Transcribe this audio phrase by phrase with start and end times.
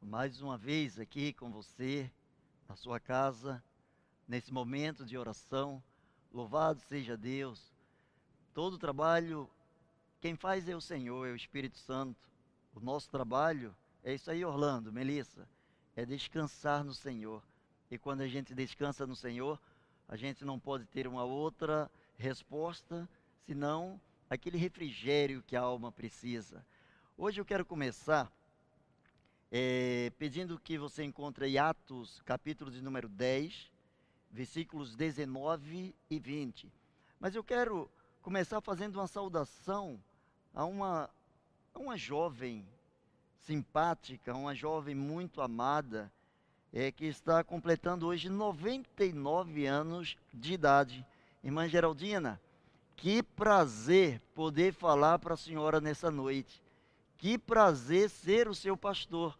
[0.00, 2.08] mais uma vez aqui com você,
[2.68, 3.60] na sua casa,
[4.28, 5.82] nesse momento de oração.
[6.32, 7.72] Louvado seja Deus.
[8.52, 9.50] Todo trabalho,
[10.20, 12.28] quem faz é o Senhor, é o Espírito Santo.
[12.76, 13.74] O nosso trabalho
[14.04, 15.48] é isso aí, Orlando, Melissa,
[15.96, 17.42] é descansar no Senhor.
[17.90, 19.58] E quando a gente descansa no Senhor,
[20.08, 23.08] a gente não pode ter uma outra resposta
[23.46, 26.64] senão aquele refrigério que a alma precisa.
[27.18, 28.30] Hoje eu quero começar
[29.56, 33.70] é, pedindo que você encontre em Atos, capítulo de número 10,
[34.28, 36.72] versículos 19 e 20.
[37.20, 37.88] Mas eu quero
[38.20, 40.02] começar fazendo uma saudação
[40.52, 41.08] a uma,
[41.72, 42.66] a uma jovem
[43.42, 46.12] simpática, uma jovem muito amada,
[46.72, 51.06] é, que está completando hoje 99 anos de idade.
[51.44, 52.40] Irmã Geraldina,
[52.96, 56.60] que prazer poder falar para a senhora nessa noite.
[57.18, 59.38] Que prazer ser o seu pastor.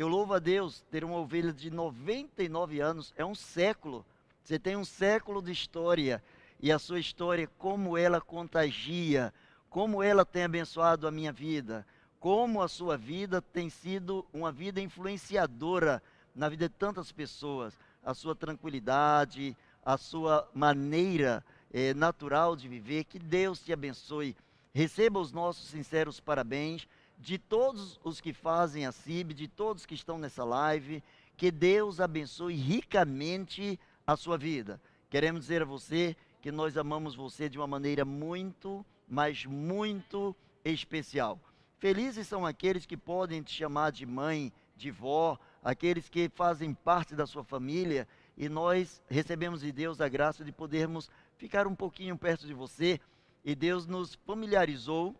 [0.00, 4.02] Eu louvo a Deus ter uma ovelha de 99 anos, é um século.
[4.42, 6.24] Você tem um século de história
[6.58, 9.30] e a sua história, como ela contagia,
[9.68, 11.86] como ela tem abençoado a minha vida,
[12.18, 16.02] como a sua vida tem sido uma vida influenciadora
[16.34, 17.78] na vida de tantas pessoas.
[18.02, 23.04] A sua tranquilidade, a sua maneira eh, natural de viver.
[23.04, 24.34] Que Deus te abençoe.
[24.72, 26.88] Receba os nossos sinceros parabéns
[27.20, 31.04] de todos os que fazem a CIB, de todos que estão nessa live,
[31.36, 34.80] que Deus abençoe ricamente a sua vida.
[35.10, 41.38] Queremos dizer a você que nós amamos você de uma maneira muito, mas muito especial.
[41.78, 47.14] Felizes são aqueles que podem te chamar de mãe, de vó, aqueles que fazem parte
[47.14, 52.16] da sua família, e nós recebemos de Deus a graça de podermos ficar um pouquinho
[52.16, 52.98] perto de você,
[53.44, 55.14] e Deus nos familiarizou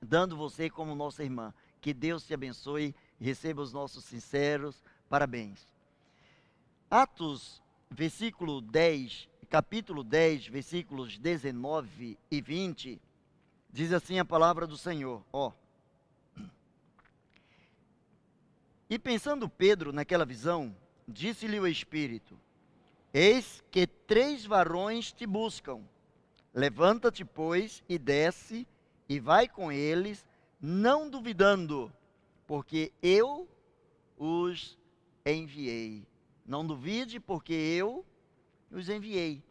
[0.00, 1.52] dando você como nossa irmã.
[1.80, 5.66] Que Deus te abençoe e receba os nossos sinceros parabéns.
[6.90, 13.00] Atos, versículo 10, capítulo 10, versículos 19 e 20,
[13.70, 15.52] diz assim a palavra do Senhor, ó.
[18.90, 20.74] E pensando Pedro naquela visão,
[21.06, 22.38] disse-lhe o Espírito:
[23.12, 25.82] Eis que três varões te buscam.
[26.54, 28.66] Levanta-te, pois, e desce
[29.08, 30.26] e vai com eles,
[30.60, 31.92] não duvidando,
[32.46, 33.48] porque eu
[34.16, 34.78] os
[35.24, 36.06] enviei.
[36.44, 38.04] Não duvide, porque eu
[38.70, 39.42] os enviei.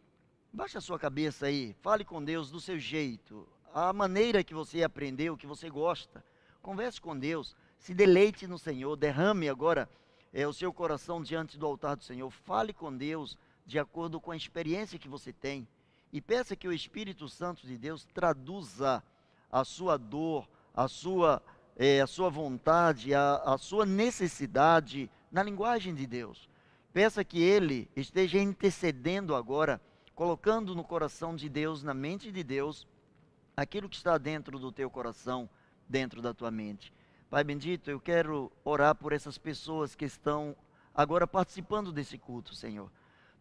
[0.52, 4.82] Baixa a sua cabeça aí, fale com Deus do seu jeito, a maneira que você
[4.82, 6.24] aprendeu, que você gosta.
[6.62, 9.88] Converse com Deus, se deleite no Senhor, derrame agora
[10.32, 12.30] é, o seu coração diante do altar do Senhor.
[12.30, 13.36] Fale com Deus
[13.66, 15.68] de acordo com a experiência que você tem.
[16.12, 19.02] E peça que o Espírito Santo de Deus traduza
[19.50, 21.42] a sua dor, a sua,
[21.76, 26.48] é, a sua vontade, a, a sua necessidade na linguagem de Deus.
[26.92, 29.80] Peça que Ele esteja intercedendo agora,
[30.14, 32.86] colocando no coração de Deus, na mente de Deus,
[33.56, 35.48] aquilo que está dentro do teu coração,
[35.88, 36.92] dentro da tua mente.
[37.30, 40.56] Pai bendito, eu quero orar por essas pessoas que estão
[40.94, 42.90] agora participando desse culto, Senhor.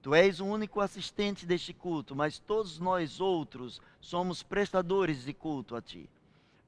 [0.07, 5.75] Tu és o único assistente deste culto, mas todos nós outros somos prestadores de culto
[5.75, 6.09] a Ti.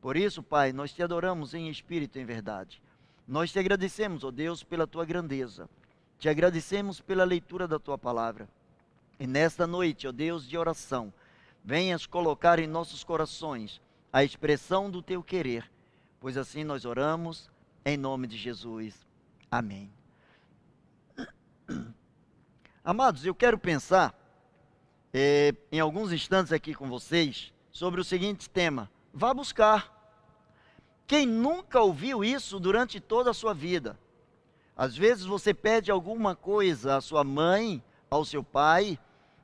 [0.02, 2.82] Por isso, Pai, nós te adoramos em espírito e em verdade.
[3.26, 5.70] Nós te agradecemos, ó Deus, pela tua grandeza.
[6.18, 8.50] Te agradecemos pela leitura da tua palavra.
[9.18, 11.14] E nesta noite, ó Deus de oração,
[11.64, 15.72] venhas colocar em nossos corações a expressão do teu querer,
[16.20, 17.50] pois assim nós oramos
[17.86, 19.08] em nome de Jesus.
[19.50, 19.90] Amém.
[22.84, 24.16] Amados, eu quero pensar
[25.14, 29.98] é, em alguns instantes aqui com vocês sobre o seguinte tema: vá buscar.
[31.06, 34.00] Quem nunca ouviu isso durante toda a sua vida?
[34.78, 38.98] Às vezes você pede alguma coisa à sua mãe, ao seu pai,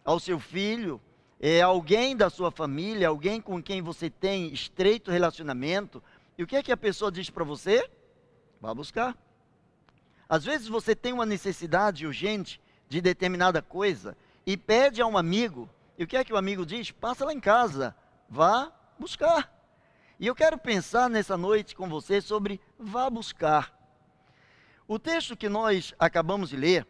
[0.06, 1.02] ao seu filho,
[1.38, 6.02] é alguém da sua família, alguém com quem você tem estreito relacionamento,
[6.38, 7.90] e o que é que a pessoa diz para você?
[8.62, 9.18] Vá buscar.
[10.30, 15.70] Às vezes você tem uma necessidade urgente de determinada coisa e pede a um amigo,
[15.98, 16.92] e o que é que o amigo diz?
[16.92, 17.96] Passa lá em casa,
[18.30, 19.52] vá buscar.
[20.20, 23.74] E eu quero pensar nessa noite com você sobre vá buscar.
[24.88, 26.88] O texto que nós acabamos de ler,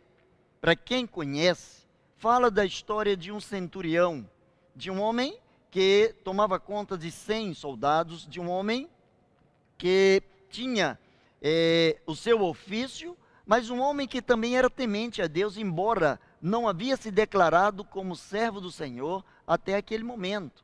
[0.60, 1.88] para quem conhece,
[2.18, 4.30] fala da história de um centurião,
[4.76, 5.40] de um homem
[5.72, 8.90] que tomava conta de 100 soldados, de um homem
[9.78, 11.00] que tinha
[11.42, 16.68] é, o seu ofício mas um homem que também era temente a Deus, embora não
[16.68, 20.64] havia se declarado como servo do Senhor até aquele momento.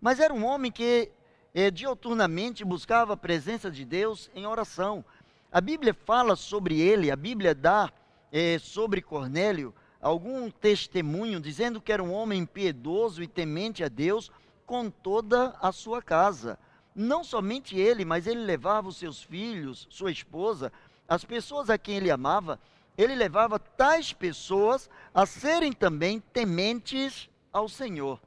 [0.00, 1.10] Mas era um homem que
[1.54, 5.04] eh, dioturnamente buscava a presença de Deus em oração.
[5.50, 7.92] A Bíblia fala sobre ele, a Bíblia dá
[8.30, 14.32] é, sobre Cornélio algum testemunho dizendo que era um homem piedoso e temente a Deus
[14.66, 16.58] com toda a sua casa.
[16.94, 20.72] Não somente ele, mas ele levava os seus filhos, sua esposa,
[21.12, 22.58] as pessoas a quem ele amava,
[22.96, 28.18] ele levava tais pessoas a serem também tementes ao Senhor.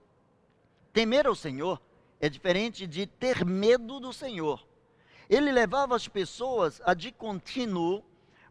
[0.94, 1.82] Temer ao Senhor
[2.22, 4.64] é diferente de ter medo do Senhor.
[5.28, 8.04] Ele levava as pessoas a de contínuo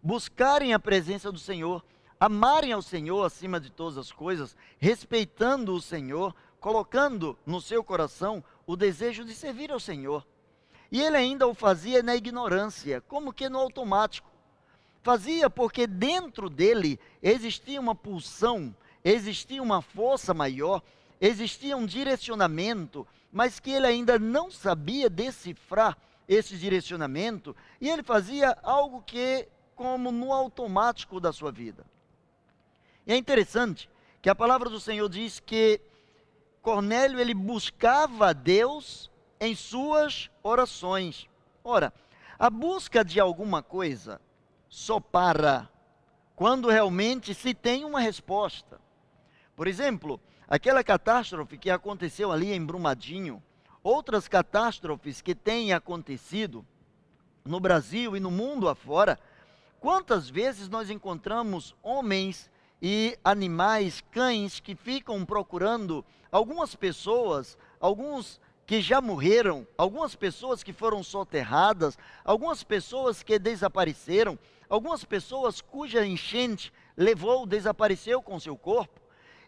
[0.03, 1.85] buscarem a presença do Senhor,
[2.19, 8.43] amarem ao Senhor acima de todas as coisas, respeitando o Senhor, colocando no seu coração
[8.67, 10.27] o desejo de servir ao Senhor.
[10.95, 14.31] E ele ainda o fazia na ignorância, como que no automático.
[15.03, 20.81] Fazia porque dentro dele existia uma pulsão, existia uma força maior,
[21.21, 25.99] existia um direcionamento, mas que ele ainda não sabia decifrar
[26.29, 31.85] esse direcionamento, e ele fazia algo que como no automático da sua vida.
[33.05, 33.91] E é interessante
[34.23, 35.81] que a palavra do Senhor diz que
[36.63, 39.11] Cornélio ele buscava a Deus
[39.45, 41.29] em suas orações.
[41.63, 41.93] Ora,
[42.39, 44.21] a busca de alguma coisa
[44.69, 45.69] só para
[46.35, 48.81] quando realmente se tem uma resposta.
[49.55, 53.43] Por exemplo, aquela catástrofe que aconteceu ali em Brumadinho,
[53.83, 56.67] outras catástrofes que têm acontecido
[57.45, 59.19] no Brasil e no mundo afora,
[59.79, 62.51] quantas vezes nós encontramos homens
[62.81, 70.73] e animais, cães, que ficam procurando algumas pessoas, alguns que já morreram, algumas pessoas que
[70.73, 74.39] foram soterradas, algumas pessoas que desapareceram,
[74.69, 79.01] algumas pessoas cuja enchente levou, desapareceu com seu corpo.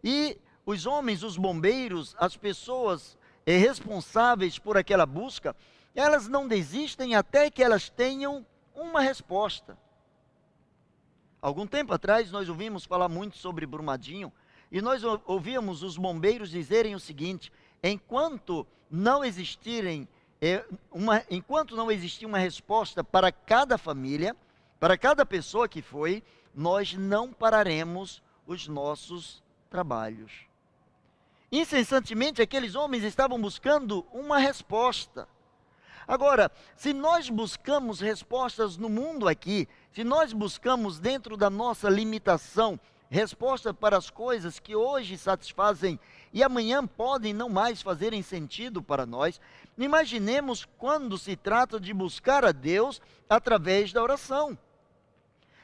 [0.04, 3.16] E os homens, os bombeiros, as pessoas
[3.46, 5.56] eh, responsáveis por aquela busca,
[5.94, 9.78] elas não desistem até que elas tenham uma resposta.
[11.40, 14.32] Algum tempo atrás nós ouvimos falar muito sobre Brumadinho
[14.70, 17.52] e nós ouvíamos os bombeiros dizerem o seguinte:
[17.82, 20.08] enquanto não existirem
[20.40, 24.36] é, uma, enquanto não existir uma resposta para cada família,
[24.78, 26.22] para cada pessoa que foi,
[26.54, 30.46] nós não pararemos os nossos trabalhos.
[31.50, 35.28] Incessantemente, aqueles homens estavam buscando uma resposta.
[36.06, 42.78] Agora, se nós buscamos respostas no mundo aqui, se nós buscamos dentro da nossa limitação
[43.08, 45.98] resposta para as coisas que hoje satisfazem
[46.36, 49.40] e amanhã podem não mais fazerem sentido para nós,
[49.78, 54.58] imaginemos quando se trata de buscar a Deus através da oração.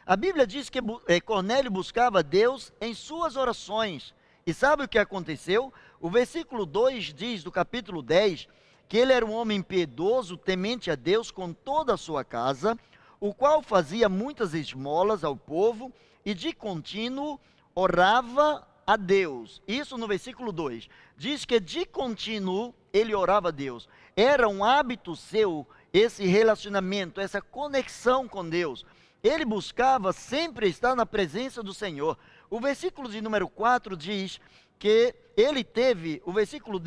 [0.06, 0.78] A Bíblia diz que
[1.08, 4.14] eh, Cornélio buscava Deus em suas orações.
[4.46, 5.70] E sabe o que aconteceu?
[6.00, 8.48] O versículo 2 diz, do capítulo 10,
[8.88, 12.78] que ele era um homem piedoso, temente a Deus com toda a sua casa,
[13.20, 15.92] o qual fazia muitas esmolas ao povo
[16.24, 17.38] e de contínuo
[17.74, 19.62] orava a Deus.
[19.67, 20.88] Isso no versículo 2.
[21.17, 23.88] Diz que de contínuo ele orava a Deus.
[24.17, 28.84] Era um hábito seu esse relacionamento, essa conexão com Deus.
[29.23, 32.19] Ele buscava sempre estar na presença do Senhor.
[32.50, 34.40] O versículo de número 4 diz
[34.79, 36.81] que ele teve, o versículo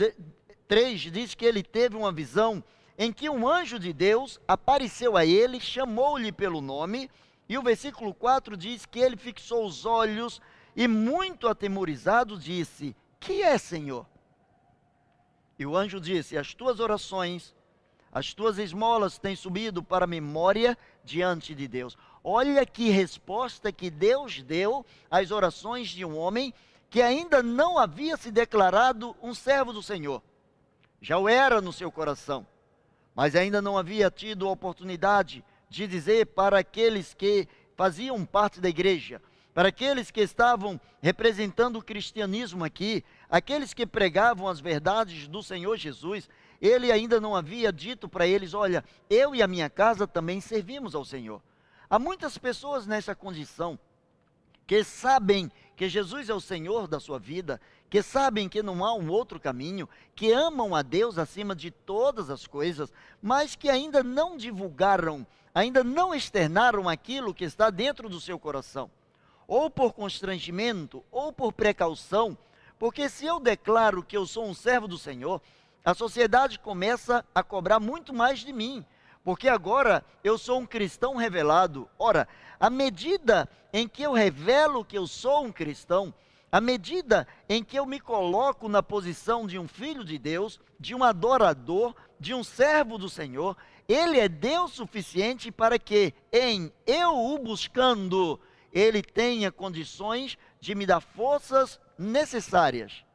[0.68, 2.64] 3 diz que ele teve uma visão
[2.98, 7.10] em que um anjo de Deus apareceu a ele, chamou-lhe pelo nome,
[7.48, 10.42] e o versículo 4 diz que ele fixou os olhos
[10.75, 14.05] e, muito atemorizado, disse: Que é, Senhor?
[15.58, 17.55] E o anjo disse: As tuas orações,
[18.12, 21.98] as tuas esmolas têm subido para a memória diante de Deus.
[22.24, 26.53] Olha que resposta que Deus deu às orações de um homem
[26.89, 30.22] que ainda não havia se declarado um servo do Senhor.
[31.01, 32.48] Já o era no seu coração,
[33.13, 38.70] mas ainda não havia tido a oportunidade de dizer para aqueles que faziam parte da
[38.70, 39.22] igreja,
[39.56, 45.78] para aqueles que estavam representando o cristianismo aqui, aqueles que pregavam as verdades do Senhor
[45.78, 46.30] Jesus,
[46.62, 50.94] ele ainda não havia dito para eles: Olha, eu e a minha casa também servimos
[50.94, 51.42] ao Senhor.
[51.90, 53.80] Há muitas pessoas nessa condição
[54.68, 58.94] que sabem que Jesus é o Senhor da sua vida, que sabem que não há
[58.94, 64.04] um outro caminho, que amam a Deus acima de todas as coisas, mas que ainda
[64.04, 68.92] não divulgaram ainda não externaram aquilo que está dentro do seu coração,
[69.48, 72.38] ou por constrangimento, ou por precaução,
[72.78, 75.42] porque se eu declaro que eu sou um servo do Senhor,
[75.84, 78.86] a sociedade começa a cobrar muito mais de mim,
[79.24, 81.88] porque agora eu sou um cristão revelado.
[81.98, 82.28] Ora,
[82.60, 86.14] à medida em que eu revelo que eu sou um cristão,
[86.52, 90.96] à medida em que eu me coloco na posição de um filho de Deus, de
[90.96, 97.14] um adorador, de um servo do Senhor, Ele é Deus suficiente para que, em eu
[97.14, 98.40] o buscando,
[98.75, 103.05] Ele tenha condições de me dar forças necessárias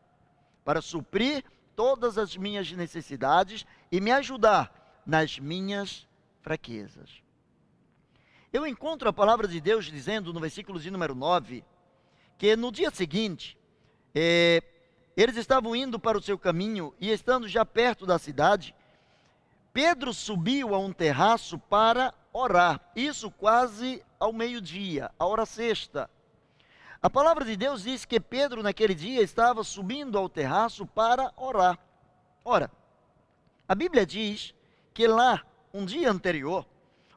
[0.65, 1.45] para suprir
[1.77, 6.09] todas as minhas necessidades e me ajudar nas minhas
[6.41, 7.23] fraquezas.
[8.51, 11.63] Eu encontro a palavra de Deus dizendo no versículo de número 9
[12.39, 13.59] que no dia seguinte,
[14.15, 14.63] é,
[15.15, 18.75] eles estavam indo para o seu caminho e estando já perto da cidade,
[19.75, 22.81] Pedro subiu a um terraço para orar.
[22.97, 26.11] Isso quase ao meio-dia, a hora sexta.
[27.03, 31.79] A palavra de Deus diz que Pedro, naquele dia, estava subindo ao terraço para orar.
[32.45, 32.71] Ora,
[33.67, 34.55] a Bíblia diz
[34.93, 36.67] que lá, um dia anterior,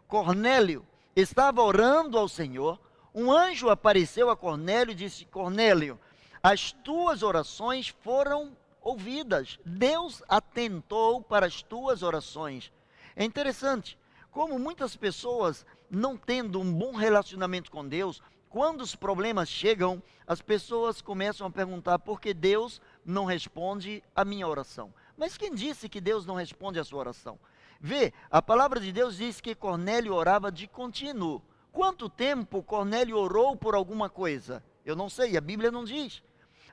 [0.07, 2.79] Cornélio estava orando ao Senhor.
[3.13, 5.99] Um anjo apareceu a Cornélio e disse: Cornélio,
[6.41, 9.59] as tuas orações foram ouvidas.
[9.65, 12.71] Deus atentou para as tuas orações.
[13.15, 13.97] É interessante
[14.33, 20.41] como muitas pessoas, não tendo um bom relacionamento com Deus, quando os problemas chegam, as
[20.41, 24.93] pessoas começam a perguntar por que Deus não responde a minha oração.
[25.15, 27.39] Mas quem disse que Deus não responde a sua oração?
[27.79, 31.41] Vê, a palavra de Deus diz que Cornélio orava de contínuo.
[31.71, 34.63] Quanto tempo Cornélio orou por alguma coisa?
[34.85, 36.23] Eu não sei, a Bíblia não diz.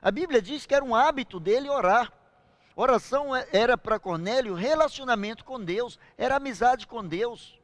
[0.01, 2.11] A Bíblia diz que era um hábito dele orar.
[2.75, 7.60] Oração é, era para Cornélio relacionamento com Deus, era amizade com Deus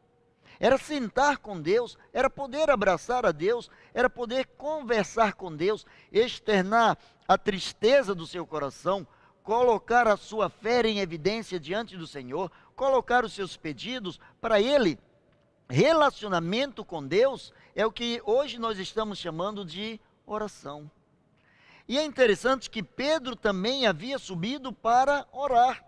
[0.60, 6.98] era sentar com Deus, era poder abraçar a Deus, era poder conversar com Deus, externar
[7.28, 9.06] a tristeza do seu coração,
[9.44, 15.00] colocar a sua fé em evidência diante do Senhor, colocar os seus pedidos para Ele.
[15.70, 20.90] Relacionamento com Deus é o que hoje nós estamos chamando de oração.
[21.88, 25.87] E é interessante que Pedro também havia subido para orar.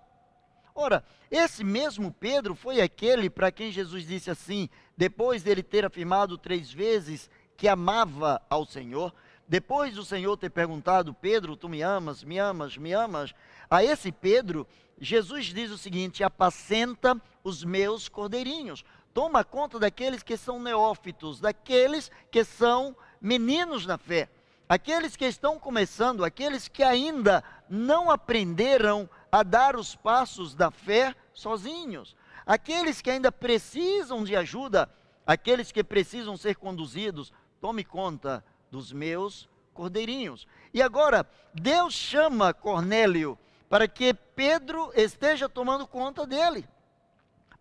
[0.82, 6.38] Ora, esse mesmo Pedro foi aquele para quem Jesus disse assim, depois dele ter afirmado
[6.38, 9.14] três vezes que amava ao Senhor,
[9.46, 13.36] depois do Senhor ter perguntado, Pedro, tu me amas, me amas, me amas,
[13.70, 14.66] a esse Pedro,
[14.98, 22.10] Jesus diz o seguinte: apacenta os meus cordeirinhos, toma conta daqueles que são neófitos, daqueles
[22.32, 24.30] que são meninos na fé,
[24.70, 31.16] aqueles que estão começando, aqueles que ainda não aprenderam a dar os passos da fé
[31.34, 32.16] sozinhos.
[32.46, 34.90] Aqueles que ainda precisam de ajuda,
[35.26, 37.32] aqueles que precisam ser conduzidos,
[37.62, 40.48] tome conta dos meus cordeirinhos.
[40.74, 43.38] E agora, Deus chama Cornélio
[43.70, 46.68] para que Pedro esteja tomando conta dele.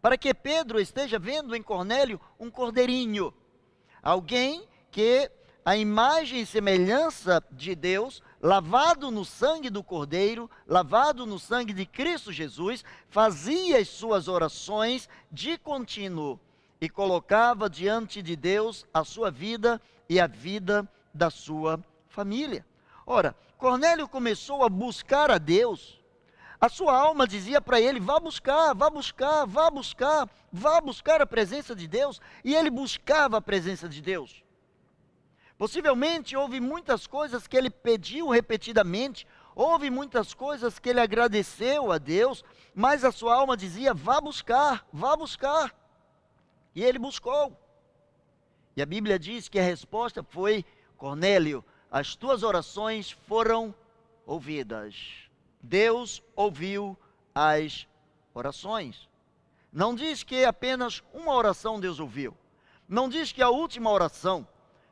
[0.01, 3.35] Para que Pedro esteja vendo em Cornélio um cordeirinho.
[4.03, 5.31] Alguém que
[5.65, 11.85] a imagem e semelhança de Deus, lavado no sangue do Cordeiro, lavado no sangue de
[11.85, 16.39] Cristo Jesus, fazia as suas orações de contínuo
[16.81, 22.65] e colocava diante de Deus a sua vida e a vida da sua família.
[23.07, 25.99] Ora, Cornélio começou a buscar a Deus.
[26.61, 31.27] A sua alma dizia para ele: vá buscar, vá buscar, vá buscar, vá buscar a
[31.27, 32.21] presença de Deus.
[32.45, 34.43] E ele buscava a presença de Deus.
[35.59, 41.99] Possivelmente houve muitas coisas que ele pediu repetidamente, houve muitas coisas que ele agradeceu a
[41.99, 45.75] Deus, mas a sua alma dizia: vá buscar, vá buscar.
[46.77, 47.61] E ele buscou.
[48.77, 50.65] E a Bíblia diz que a resposta foi:
[50.97, 53.75] Cornélio, as tuas orações foram
[54.25, 54.95] ouvidas.
[55.61, 56.97] Deus ouviu
[57.35, 57.89] as
[58.33, 59.09] orações.
[59.73, 62.33] Não diz que apenas uma oração Deus ouviu.
[62.89, 64.47] Não diz que a última oração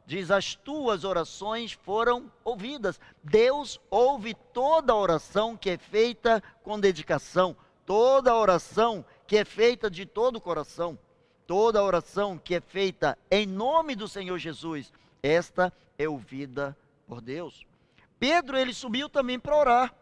[0.07, 2.99] diz: As tuas orações foram ouvidas.
[3.23, 10.07] Deus ouve toda oração que é feita com dedicação, toda oração que é feita de
[10.07, 10.99] todo o coração,
[11.47, 17.67] toda oração que é feita em nome do Senhor Jesus, esta é ouvida por Deus.
[18.19, 19.95] Pedro, ele subiu também para orar.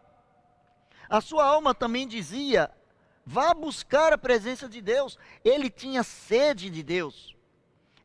[1.09, 2.71] A sua alma também dizia:
[3.25, 5.17] vá buscar a presença de Deus.
[5.43, 7.34] Ele tinha sede de Deus.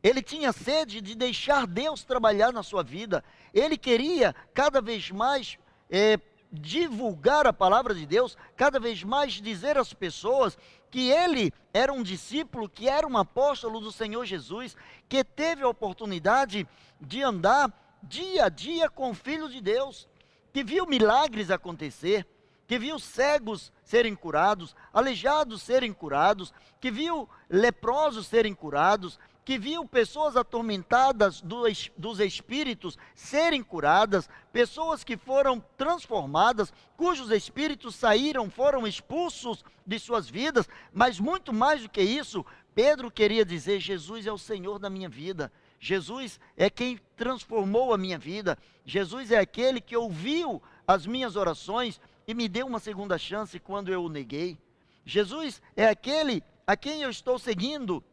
[0.03, 3.23] Ele tinha sede de deixar Deus trabalhar na sua vida.
[3.53, 5.57] Ele queria cada vez mais
[5.89, 6.19] é,
[6.51, 10.57] divulgar a palavra de Deus, cada vez mais dizer às pessoas
[10.89, 14.75] que ele era um discípulo, que era um apóstolo do Senhor Jesus,
[15.07, 16.67] que teve a oportunidade
[16.99, 17.71] de andar
[18.03, 20.07] dia a dia com o Filho de Deus,
[20.51, 22.27] que viu milagres acontecer,
[22.67, 29.85] que viu cegos serem curados, aleijados serem curados, que viu leprosos serem curados, que viu
[29.85, 38.85] pessoas atormentadas dos, dos espíritos serem curadas, pessoas que foram transformadas, cujos espíritos saíram, foram
[38.85, 44.31] expulsos de suas vidas, mas muito mais do que isso, Pedro queria dizer: Jesus é
[44.31, 45.51] o Senhor da minha vida.
[45.79, 48.57] Jesus é quem transformou a minha vida.
[48.85, 53.91] Jesus é aquele que ouviu as minhas orações e me deu uma segunda chance quando
[53.91, 54.57] eu o neguei.
[55.03, 58.03] Jesus é aquele a quem eu estou seguindo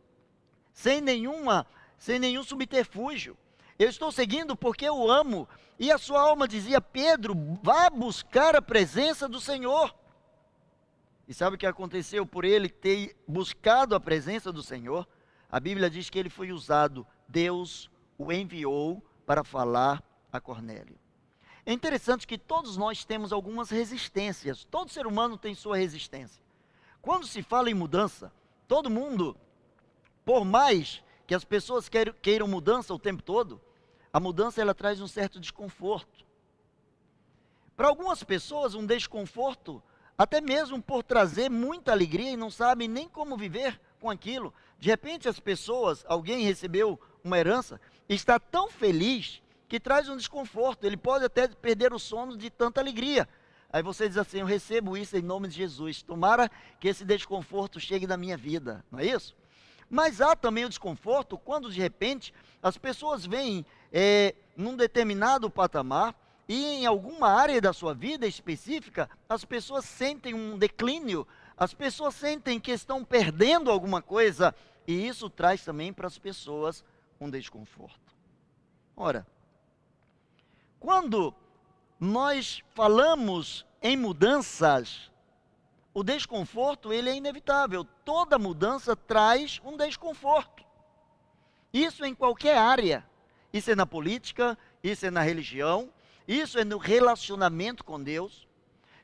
[0.79, 1.67] sem nenhuma,
[1.99, 3.37] sem nenhum subterfúgio.
[3.77, 5.49] Eu estou seguindo porque eu amo.
[5.77, 9.93] E a sua alma dizia: Pedro, vá buscar a presença do Senhor.
[11.27, 15.07] E sabe o que aconteceu por ele ter buscado a presença do Senhor?
[15.51, 20.01] A Bíblia diz que ele foi usado, Deus o enviou para falar
[20.33, 20.97] a Cornélio.
[21.67, 26.43] É interessante que todos nós temos algumas resistências, todo ser humano tem sua resistência.
[27.03, 28.33] Quando se fala em mudança,
[28.67, 29.37] todo mundo,
[30.29, 31.89] por mais que as pessoas
[32.21, 33.59] queiram mudança o tempo todo,
[34.13, 36.23] a mudança ela traz um certo desconforto.
[37.75, 39.83] Para algumas pessoas, um desconforto
[40.19, 44.53] até mesmo por trazer muita alegria e não sabem nem como viver com aquilo.
[44.79, 50.85] De repente, as pessoas, alguém recebeu uma herança, está tão feliz que traz um desconforto.
[50.85, 53.27] Ele pode até perder o sono de tanta alegria.
[53.73, 56.03] Aí você diz assim: Eu recebo isso em nome de Jesus.
[56.03, 59.38] Tomara que esse desconforto chegue na minha vida, não é isso?
[59.91, 66.15] Mas há também o desconforto quando de repente as pessoas vêm é, num determinado patamar
[66.49, 71.27] e em alguma área da sua vida específica, as pessoas sentem um declínio,
[71.57, 74.55] as pessoas sentem que estão perdendo alguma coisa,
[74.87, 76.83] e isso traz também para as pessoas
[77.21, 78.17] um desconforto.
[78.97, 79.27] Ora,
[80.81, 81.35] quando
[82.01, 85.11] nós falamos em mudanças,
[85.99, 87.85] o desconforto ele é inevitável.
[88.05, 90.65] Toda mudança traz um desconforto.
[91.73, 93.05] Isso em qualquer área.
[93.53, 95.93] Isso é na política, isso é na religião,
[96.29, 98.47] isso é no relacionamento com Deus.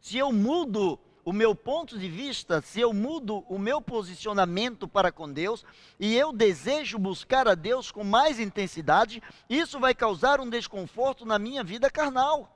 [0.01, 5.11] Se eu mudo o meu ponto de vista, se eu mudo o meu posicionamento para
[5.11, 5.67] com Deus
[5.99, 9.21] e eu desejo buscar a Deus com mais intensidade,
[9.51, 12.49] isso vai causar um desconforto na minha vida carnal.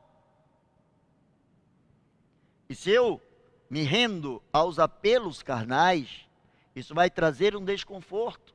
[2.68, 3.20] E se eu
[3.68, 6.26] me rendo aos apelos carnais,
[6.74, 8.54] isso vai trazer um desconforto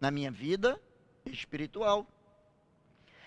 [0.00, 0.80] na minha vida
[1.24, 2.06] espiritual.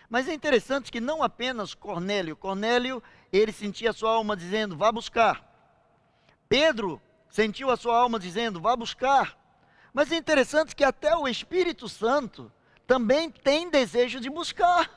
[0.09, 4.91] Mas é interessante que não apenas Cornélio, Cornélio, ele sentia a sua alma dizendo, vá
[4.91, 5.45] buscar.
[6.47, 9.37] Pedro sentiu a sua alma dizendo, vá buscar.
[9.93, 12.51] Mas é interessante que até o Espírito Santo
[12.87, 14.89] também tem desejo de buscar.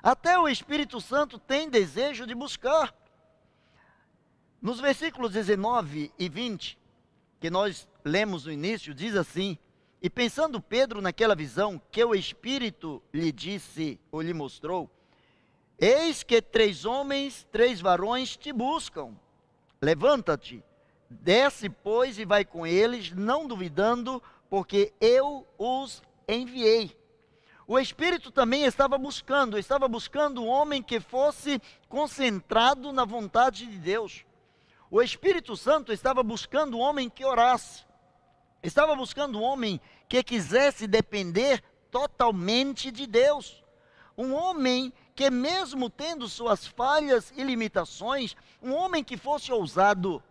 [0.00, 2.94] Até o Espírito Santo tem desejo de buscar.
[4.64, 6.78] Nos versículos 19 e 20,
[7.38, 9.58] que nós lemos no início, diz assim:
[10.00, 14.88] e pensando Pedro naquela visão que o Espírito lhe disse ou lhe mostrou,
[15.78, 19.14] eis que três homens, três varões te buscam.
[19.82, 20.64] Levanta-te,
[21.10, 26.96] desce, pois, e vai com eles, não duvidando, porque eu os enviei.
[27.66, 33.76] O Espírito também estava buscando, estava buscando um homem que fosse concentrado na vontade de
[33.76, 34.24] Deus.
[34.94, 37.82] O Espírito Santo estava buscando um homem que orasse.
[38.62, 43.64] Estava buscando um homem que quisesse depender totalmente de Deus.
[44.16, 50.22] Um homem que, mesmo tendo suas falhas e limitações, um homem que fosse ousado,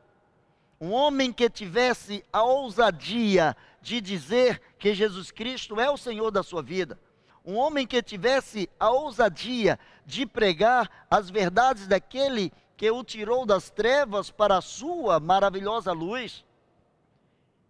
[0.80, 6.42] um homem que tivesse a ousadia de dizer que Jesus Cristo é o Senhor da
[6.42, 6.98] sua vida,
[7.46, 13.70] um homem que tivesse a ousadia de pregar as verdades daquele que o tirou das
[13.70, 16.46] trevas para a sua maravilhosa luz.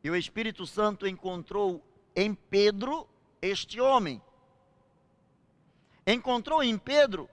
[0.04, 1.84] E o Espírito Santo encontrou
[2.16, 3.08] em Pedro
[3.42, 4.22] este homem.
[6.06, 7.30] Encontrou em Pedro,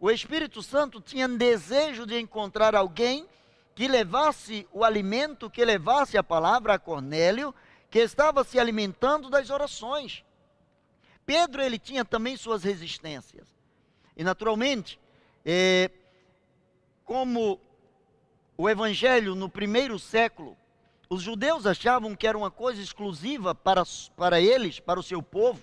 [0.00, 3.26] o Espírito Santo tinha desejo de encontrar alguém
[3.74, 7.54] que levasse o alimento, que levasse a palavra a Cornélio,
[7.90, 10.24] que estava se alimentando das orações.
[11.24, 13.46] Pedro, ele tinha também suas resistências.
[14.16, 14.98] E naturalmente,
[15.44, 15.90] é,
[17.12, 17.60] como
[18.56, 20.56] o evangelho no primeiro século
[21.10, 23.82] os judeus achavam que era uma coisa exclusiva para,
[24.16, 25.60] para eles, para o seu povo,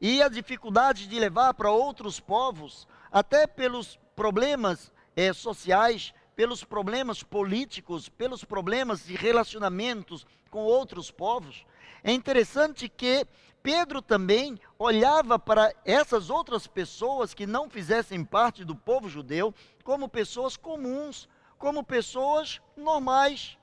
[0.00, 7.22] e a dificuldade de levar para outros povos, até pelos problemas eh, sociais, pelos problemas
[7.22, 11.64] políticos, pelos problemas de relacionamentos com outros povos.
[12.02, 13.24] É interessante que
[13.62, 20.08] Pedro também olhava para essas outras pessoas que não fizessem parte do povo judeu como
[20.08, 23.58] pessoas comuns, como pessoas normais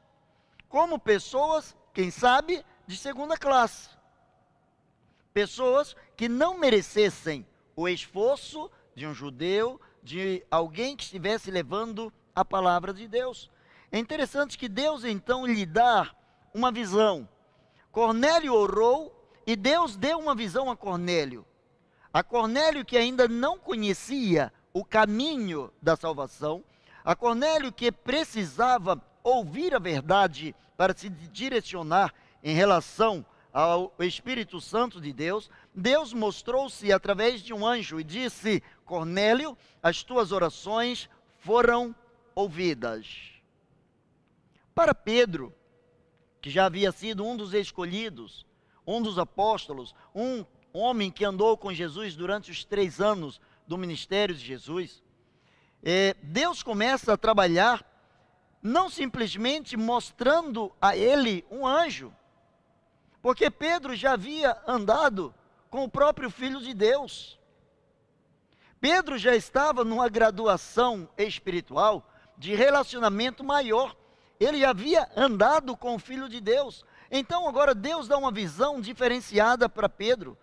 [0.70, 3.90] como pessoas, quem sabe, de segunda classe.
[5.34, 12.44] Pessoas que não merecessem o esforço de um judeu, de alguém que estivesse levando a
[12.44, 13.50] palavra de Deus.
[13.92, 16.14] É interessante que Deus então lhe dá
[16.54, 17.28] uma visão.
[17.92, 19.14] Cornélio orou
[19.48, 21.46] e Deus deu uma visão a Cornélio.
[22.12, 26.62] A Cornélio que ainda não conhecia o caminho da salvação,
[27.02, 35.00] a Cornélio que precisava ouvir a verdade para se direcionar em relação ao Espírito Santo
[35.00, 41.96] de Deus, Deus mostrou-se através de um anjo e disse: Cornélio, as tuas orações foram
[42.36, 43.32] ouvidas.
[44.76, 45.56] Para Pedro,
[46.42, 48.46] que já havia sido um dos escolhidos,
[48.88, 54.34] um dos apóstolos, um homem que andou com Jesus durante os três anos do ministério
[54.34, 55.04] de Jesus,
[55.84, 57.86] é, Deus começa a trabalhar
[58.64, 62.14] não simplesmente mostrando a ele um anjo,
[63.22, 65.34] porque Pedro já havia andado
[65.70, 67.38] com o próprio Filho de Deus.
[68.80, 73.96] Pedro já estava numa graduação espiritual de relacionamento maior.
[74.40, 76.86] Ele havia andado com o Filho de Deus.
[77.10, 80.38] Então agora Deus dá uma visão diferenciada para Pedro.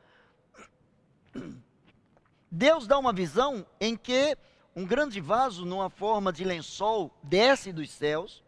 [2.50, 4.36] Deus dá uma visão em que
[4.76, 8.42] um grande vaso, numa forma de lençol, desce dos céus,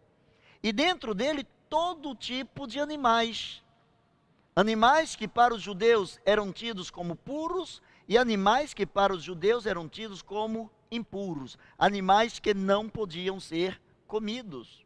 [0.62, 3.62] e dentro dele todo tipo de animais.
[4.54, 9.66] Animais que para os judeus eram tidos como puros e animais que para os judeus
[9.66, 14.84] eram tidos como impuros, animais que não podiam ser comidos.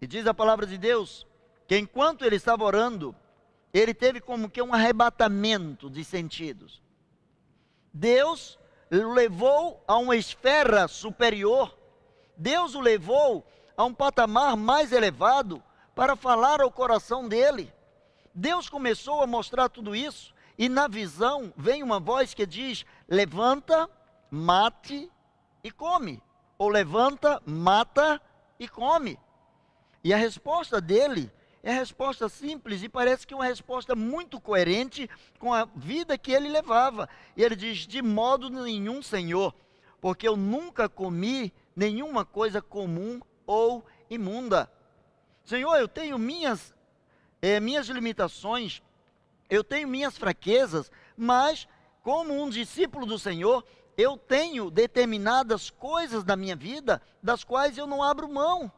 [0.00, 1.26] E diz a palavra de Deus
[1.68, 3.14] que enquanto ele estava orando,
[3.74, 6.82] ele teve como que um arrebatamento de sentidos.
[7.92, 8.58] Deus
[8.90, 11.76] o levou a uma esfera superior,
[12.34, 15.62] Deus o levou a um patamar mais elevado
[15.94, 17.70] para falar ao coração dele.
[18.34, 23.90] Deus começou a mostrar tudo isso, e na visão vem uma voz que diz: levanta,
[24.30, 25.10] mate
[25.62, 26.22] e come.
[26.56, 28.18] Ou levanta, mata
[28.58, 29.18] e come.
[30.02, 31.30] E a resposta dele
[31.62, 36.32] é a resposta simples e parece que uma resposta muito coerente com a vida que
[36.32, 37.08] ele levava.
[37.36, 39.54] E ele diz: De modo nenhum, Senhor,
[40.00, 44.70] porque eu nunca comi nenhuma coisa comum ou imunda.
[45.44, 46.74] Senhor, eu tenho minhas
[47.40, 48.82] é, minhas limitações,
[49.48, 51.68] eu tenho minhas fraquezas, mas
[52.02, 53.64] como um discípulo do Senhor,
[53.96, 58.70] eu tenho determinadas coisas da minha vida das quais eu não abro mão.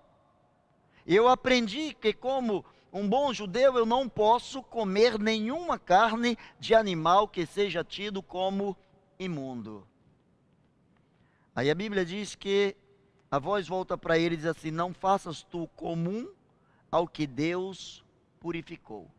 [1.13, 7.27] Eu aprendi que, como um bom judeu, eu não posso comer nenhuma carne de animal
[7.27, 8.77] que seja tido como
[9.19, 9.85] imundo.
[11.53, 12.77] Aí a Bíblia diz que
[13.29, 16.33] a voz volta para ele e diz assim: Não faças tu comum
[16.93, 18.05] ao que Deus
[18.39, 19.11] purificou.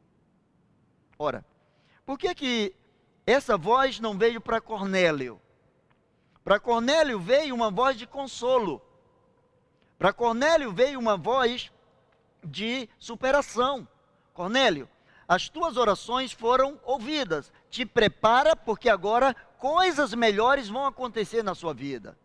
[1.20, 1.44] Ora,
[2.06, 2.74] por que que
[3.28, 5.42] essa voz não veio para Cornélio?
[6.42, 8.82] Para Cornélio veio uma voz de consolo.
[10.00, 11.70] Para Cornélio veio uma voz
[12.44, 13.88] de superação.
[14.34, 14.88] Cornélio,
[15.28, 17.52] as tuas orações foram ouvidas.
[17.70, 22.18] Te prepara, porque agora coisas melhores vão acontecer na sua vida.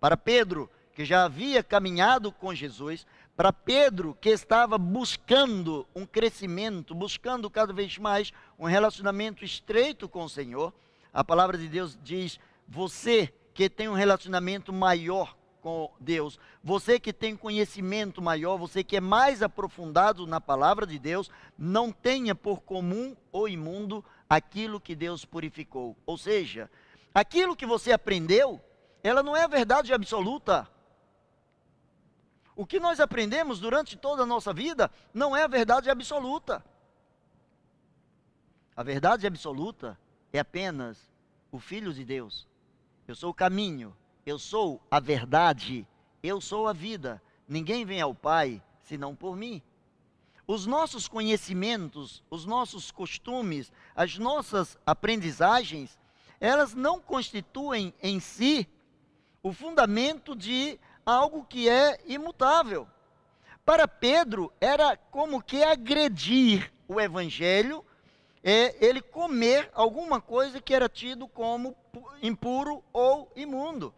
[0.00, 6.94] Para Pedro, que já havia caminhado com Jesus, para Pedro, que estava buscando um crescimento,
[6.94, 10.72] buscando cada vez mais um relacionamento estreito com o Senhor,
[11.12, 12.38] a palavra de Deus diz:
[12.68, 18.98] você que tem um relacionamento maior com Deus, você que tem conhecimento maior, você que
[18.98, 24.94] é mais aprofundado na palavra de Deus, não tenha por comum ou imundo aquilo que
[24.94, 25.96] Deus purificou.
[26.04, 26.70] Ou seja,
[27.14, 28.60] aquilo que você aprendeu,
[29.02, 30.68] ela não é a verdade absoluta.
[32.54, 36.62] O que nós aprendemos durante toda a nossa vida não é a verdade absoluta.
[38.76, 39.98] A verdade absoluta
[40.30, 41.10] é apenas
[41.50, 42.46] o Filho de Deus.
[43.08, 45.86] Eu sou o caminho, eu sou a verdade,
[46.22, 47.22] eu sou a vida.
[47.46, 49.62] Ninguém vem ao Pai senão por mim.
[50.46, 55.98] Os nossos conhecimentos, os nossos costumes, as nossas aprendizagens,
[56.40, 58.68] elas não constituem em si
[59.42, 62.86] o fundamento de algo que é imutável.
[63.64, 67.84] Para Pedro, era como que agredir o evangelho,
[68.42, 71.74] é ele comer alguma coisa que era tido como
[72.22, 73.94] impuro ou imundo.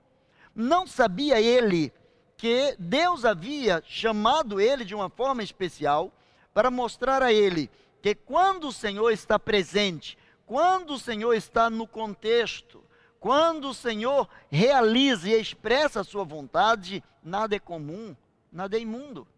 [0.57, 1.92] Não sabia ele
[2.35, 6.11] que Deus havia chamado ele de uma forma especial
[6.55, 10.16] para mostrar a ele que quando o Senhor está presente,
[10.47, 12.83] quando o Senhor está no contexto,
[13.21, 18.16] quando o Senhor realiza e expressa a sua vontade, nada é comum,
[18.51, 19.29] nada é imundo.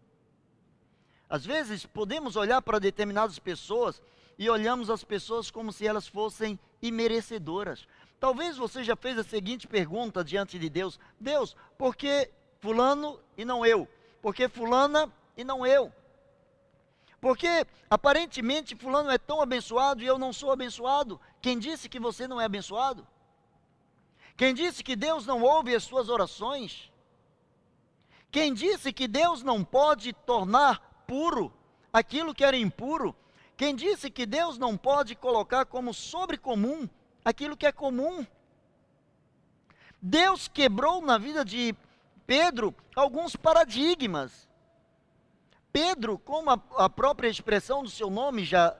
[1.29, 4.01] Às vezes podemos olhar para determinadas pessoas
[4.37, 7.85] e olhamos as pessoas como se elas fossem imerecedoras.
[8.19, 12.29] Talvez você já fez a seguinte pergunta diante de Deus: Deus, por que
[12.59, 13.87] fulano e não eu?
[14.21, 15.91] Por que fulana e não eu?
[17.21, 21.19] Porque aparentemente fulano é tão abençoado e eu não sou abençoado.
[21.41, 23.07] Quem disse que você não é abençoado?
[24.35, 26.91] Quem disse que Deus não ouve as suas orações?
[28.31, 31.53] Quem disse que Deus não pode tornar puro
[31.91, 33.15] aquilo que era impuro?
[33.57, 36.87] Quem disse que Deus não pode colocar como sobrecomum
[37.23, 38.25] aquilo que é comum?
[40.01, 41.75] Deus quebrou na vida de
[42.25, 44.47] Pedro alguns paradigmas.
[45.71, 48.75] Pedro, como a, a própria expressão do seu nome já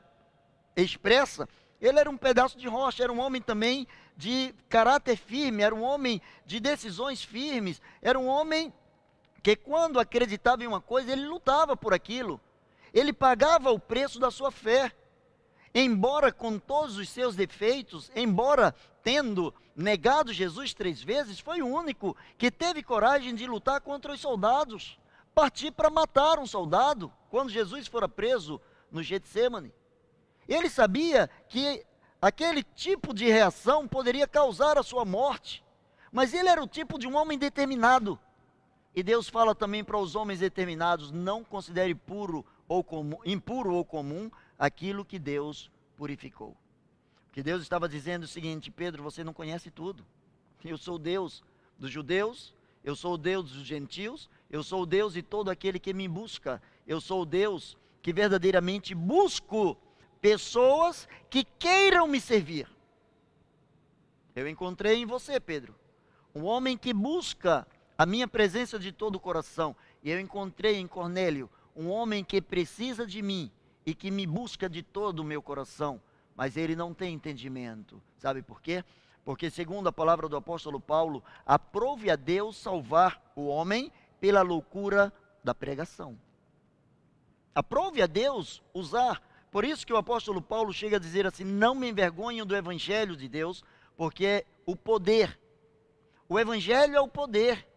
[0.76, 1.48] expressa,
[1.82, 5.82] ele era um pedaço de rocha, era um homem também de caráter firme, era um
[5.82, 8.74] homem de decisões firmes, era um homem
[9.42, 12.40] que, quando acreditava em uma coisa, ele lutava por aquilo,
[12.94, 14.92] ele pagava o preço da sua fé.
[15.74, 22.16] Embora com todos os seus defeitos, embora tendo negado Jesus três vezes, foi o único
[22.38, 25.00] que teve coragem de lutar contra os soldados
[25.34, 28.60] partir para matar um soldado quando Jesus fora preso
[28.92, 29.74] no Getsemane.
[30.48, 31.86] Ele sabia que
[32.22, 35.64] aquele tipo de reação poderia causar a sua morte,
[36.12, 38.20] mas ele era o tipo de um homem determinado.
[38.96, 43.86] E Deus fala também para os homens determinados: não considere puro ou comum, impuro ou
[43.86, 44.30] comum
[44.60, 46.56] aquilo que Deus purificou.
[47.32, 50.06] Que Deus estava dizendo o seguinte: Pedro, você não conhece tudo.
[50.64, 51.42] Eu sou Deus
[51.78, 55.80] dos judeus, eu sou o Deus dos gentios, eu sou o Deus de todo aquele
[55.80, 56.62] que me busca.
[56.86, 59.78] Eu sou o Deus que verdadeiramente busco
[60.20, 62.68] pessoas que queiram me servir.
[64.36, 65.76] Eu encontrei em você, Pedro,
[66.36, 67.68] um homem que busca
[67.98, 69.76] a minha presença de todo o coração.
[70.04, 73.52] E eu encontrei em Cornélio um homem que precisa de mim
[73.90, 76.00] e que me busca de todo o meu coração,
[76.36, 78.00] mas ele não tem entendimento.
[78.20, 78.86] Sabe por quê?
[79.26, 85.12] Porque, segundo a palavra do apóstolo Paulo, aprove a Deus salvar o homem pela loucura
[85.44, 86.16] da pregação.
[87.56, 89.24] Aprove a Deus usar.
[89.50, 93.18] Por isso que o apóstolo Paulo chega a dizer assim: não me envergonho do evangelho
[93.18, 93.64] de Deus,
[93.98, 95.40] porque é o poder.
[96.28, 97.68] O evangelho é o poder.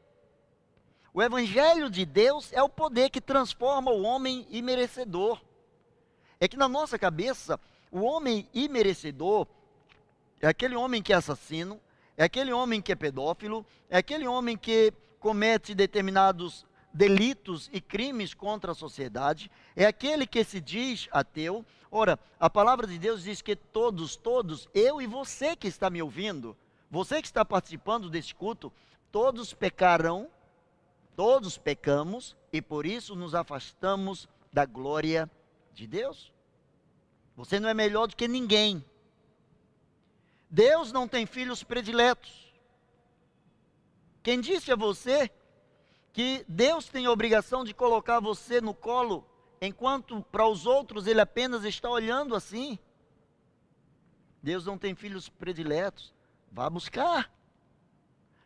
[1.15, 5.41] O evangelho de Deus é o poder que transforma o homem imerecedor.
[6.43, 9.47] É que na nossa cabeça, o homem imerecedor
[10.41, 11.81] é aquele homem que é assassino,
[12.17, 18.35] é aquele homem que é pedófilo, é aquele homem que comete determinados delitos e crimes
[18.35, 21.65] contra a sociedade, é aquele que se diz ateu.
[21.89, 26.03] Ora, a palavra de Deus diz que todos, todos, eu e você que está me
[26.03, 26.57] ouvindo,
[26.91, 28.73] você que está participando desse culto,
[29.13, 30.29] todos pecarão,
[31.15, 35.31] todos pecamos e por isso nos afastamos da glória
[35.73, 36.32] de Deus.
[37.37, 38.85] Você não é melhor do que ninguém.
[40.51, 42.53] Deus não tem filhos prediletos.
[44.23, 45.31] Quem disse a você
[46.13, 49.27] que Deus tem a obrigação de colocar você no colo,
[49.61, 52.79] enquanto para os outros ele apenas está olhando assim?
[54.43, 56.13] Deus não tem filhos prediletos.
[56.51, 57.33] Vá buscar.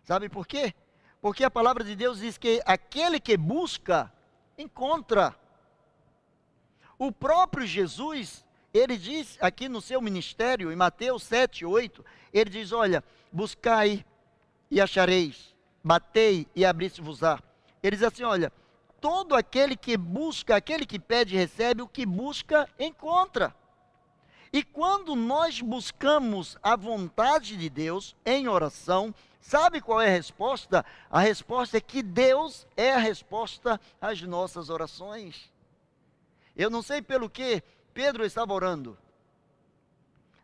[0.04, 0.72] Sabe por quê?
[1.20, 4.12] Porque a palavra de Deus diz que aquele que busca,
[4.56, 5.34] encontra.
[6.96, 8.45] O próprio Jesus
[8.76, 14.04] ele diz aqui no seu ministério, em Mateus 7, 8, ele diz: Olha, buscai
[14.70, 17.38] e achareis, batei e abri-se-vos-á.
[17.82, 18.52] Ele diz assim: Olha,
[19.00, 23.54] todo aquele que busca, aquele que pede, recebe, o que busca, encontra.
[24.52, 30.84] E quando nós buscamos a vontade de Deus em oração, sabe qual é a resposta?
[31.10, 35.52] A resposta é que Deus é a resposta às nossas orações.
[36.56, 37.62] Eu não sei pelo que
[37.96, 38.98] Pedro estava orando.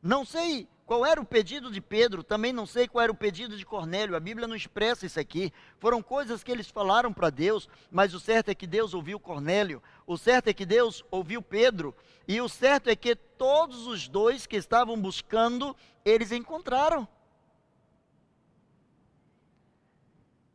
[0.03, 3.59] Não sei qual era o pedido de Pedro, também não sei qual era o pedido
[3.59, 5.53] de Cornélio, a Bíblia não expressa isso aqui.
[5.79, 9.83] Foram coisas que eles falaram para Deus, mas o certo é que Deus ouviu Cornélio,
[10.07, 11.95] o certo é que Deus ouviu Pedro,
[12.27, 17.07] e o certo é que todos os dois que estavam buscando, eles encontraram.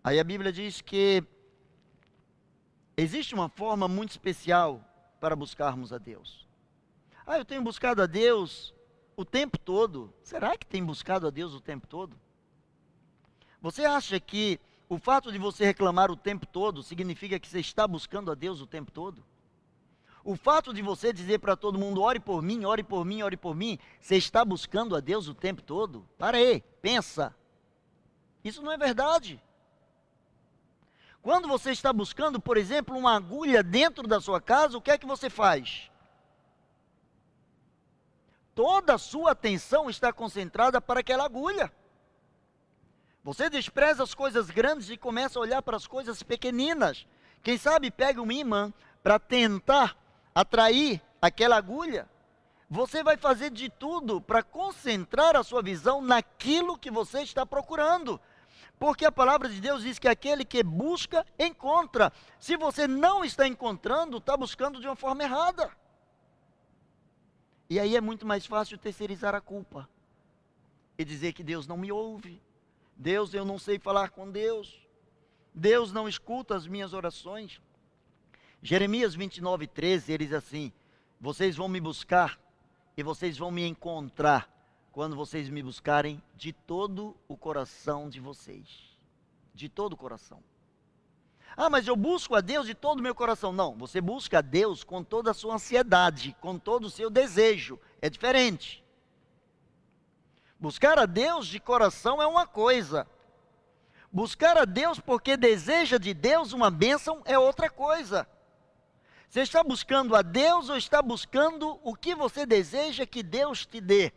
[0.03, 1.23] Aí a Bíblia diz que
[2.97, 4.83] existe uma forma muito especial
[5.19, 6.46] para buscarmos a Deus.
[7.29, 8.73] Ah, eu tenho buscado a Deus
[9.17, 10.13] o tempo todo.
[10.23, 12.17] Será que tem buscado a Deus o tempo todo?
[13.61, 17.85] Você acha que o fato de você reclamar o tempo todo significa que você está
[17.85, 19.25] buscando a Deus o tempo todo?
[20.23, 23.35] O fato de você dizer para todo mundo, ore por mim, ore por mim, ore
[23.35, 26.07] por mim, você está buscando a Deus o tempo todo?
[26.17, 27.35] Para aí, pensa.
[28.41, 29.43] Isso não é verdade.
[31.21, 34.97] Quando você está buscando, por exemplo, uma agulha dentro da sua casa, o que é
[34.97, 35.91] que você faz?
[38.57, 41.71] Toda a sua atenção está concentrada para aquela agulha.
[43.23, 47.05] Você despreza as coisas grandes e começa a olhar para as coisas pequeninas.
[47.43, 49.95] Quem sabe pega um imã para tentar
[50.33, 52.09] atrair aquela agulha.
[52.67, 58.19] Você vai fazer de tudo para concentrar a sua visão naquilo que você está procurando.
[58.79, 62.11] Porque a palavra de Deus diz que aquele que busca, encontra.
[62.39, 65.69] Se você não está encontrando, está buscando de uma forma errada.
[67.69, 69.89] E aí é muito mais fácil terceirizar a culpa
[70.97, 72.41] e dizer que Deus não me ouve.
[72.95, 74.81] Deus, eu não sei falar com Deus.
[75.53, 77.61] Deus não escuta as minhas orações.
[78.61, 80.71] Jeremias 29, 13, ele diz assim:
[81.19, 82.39] Vocês vão me buscar
[82.95, 84.49] e vocês vão me encontrar
[84.91, 88.97] quando vocês me buscarem de todo o coração de vocês.
[89.53, 90.41] De todo o coração.
[91.59, 93.51] Ah, mas eu busco a Deus de todo o meu coração.
[93.51, 97.79] Não, você busca a Deus com toda a sua ansiedade, com todo o seu desejo.
[97.99, 98.85] É diferente.
[100.59, 103.07] Buscar a Deus de coração é uma coisa.
[104.11, 108.27] Buscar a Deus porque deseja de Deus uma bênção é outra coisa.
[109.27, 113.81] Você está buscando a Deus ou está buscando o que você deseja que Deus te
[113.81, 114.13] dê?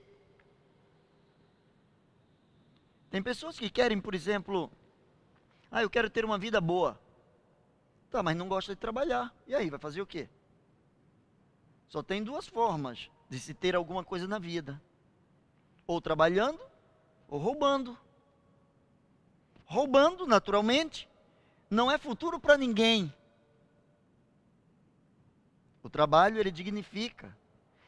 [3.10, 4.70] Tem pessoas que querem, por exemplo,
[5.70, 7.00] ah, eu quero ter uma vida boa.
[8.10, 9.32] Tá, mas não gosta de trabalhar.
[9.46, 10.28] E aí, vai fazer o quê?
[11.88, 14.80] Só tem duas formas de se ter alguma coisa na vida:
[15.86, 16.60] ou trabalhando,
[17.28, 17.96] ou roubando.
[19.64, 21.08] Roubando, naturalmente,
[21.70, 23.12] não é futuro para ninguém.
[25.82, 27.36] O trabalho ele dignifica.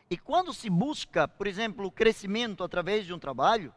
[0.09, 3.75] E quando se busca, por exemplo, o crescimento através de um trabalho,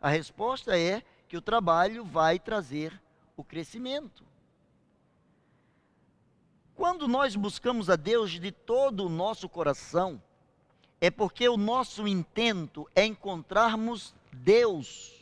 [0.00, 2.98] a resposta é que o trabalho vai trazer
[3.36, 4.24] o crescimento.
[6.76, 10.20] Quando nós buscamos a Deus de todo o nosso coração,
[11.00, 15.12] é porque o nosso intento é encontrarmos Deus.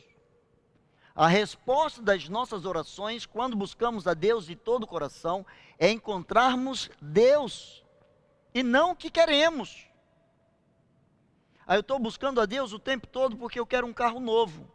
[1.15, 5.45] A resposta das nossas orações, quando buscamos a Deus de todo o coração,
[5.77, 7.83] é encontrarmos Deus
[8.51, 9.87] e não o que queremos.
[11.67, 14.67] Aí eu estou buscando a Deus o tempo todo porque eu quero um carro novo.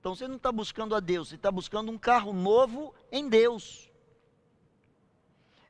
[0.00, 3.87] Então você não está buscando a Deus, você está buscando um carro novo em Deus.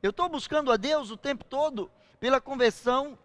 [0.02, 3.18] Eu estou buscando a Deus o tempo todo pela conversão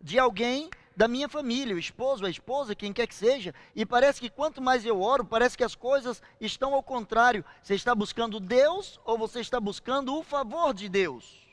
[0.00, 4.20] de alguém da minha família, o esposo, a esposa, quem quer que seja, e parece
[4.20, 7.44] que quanto mais eu oro, parece que as coisas estão ao contrário.
[7.62, 11.46] Você está buscando Deus ou você está buscando o favor de Deus?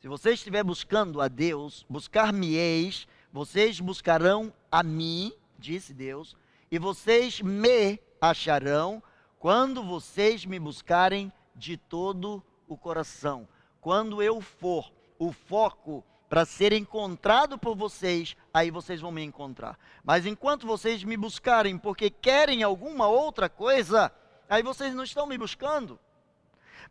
[0.00, 6.36] Se você estiver buscando a Deus, buscar-me-eis, vocês buscarão a mim, disse Deus,
[6.70, 9.02] e vocês me acharão
[9.38, 13.48] quando vocês me buscarem de todo o coração.
[13.80, 19.78] Quando eu for o foco para ser encontrado por vocês, aí vocês vão me encontrar.
[20.04, 24.12] Mas enquanto vocês me buscarem porque querem alguma outra coisa,
[24.48, 25.98] aí vocês não estão me buscando.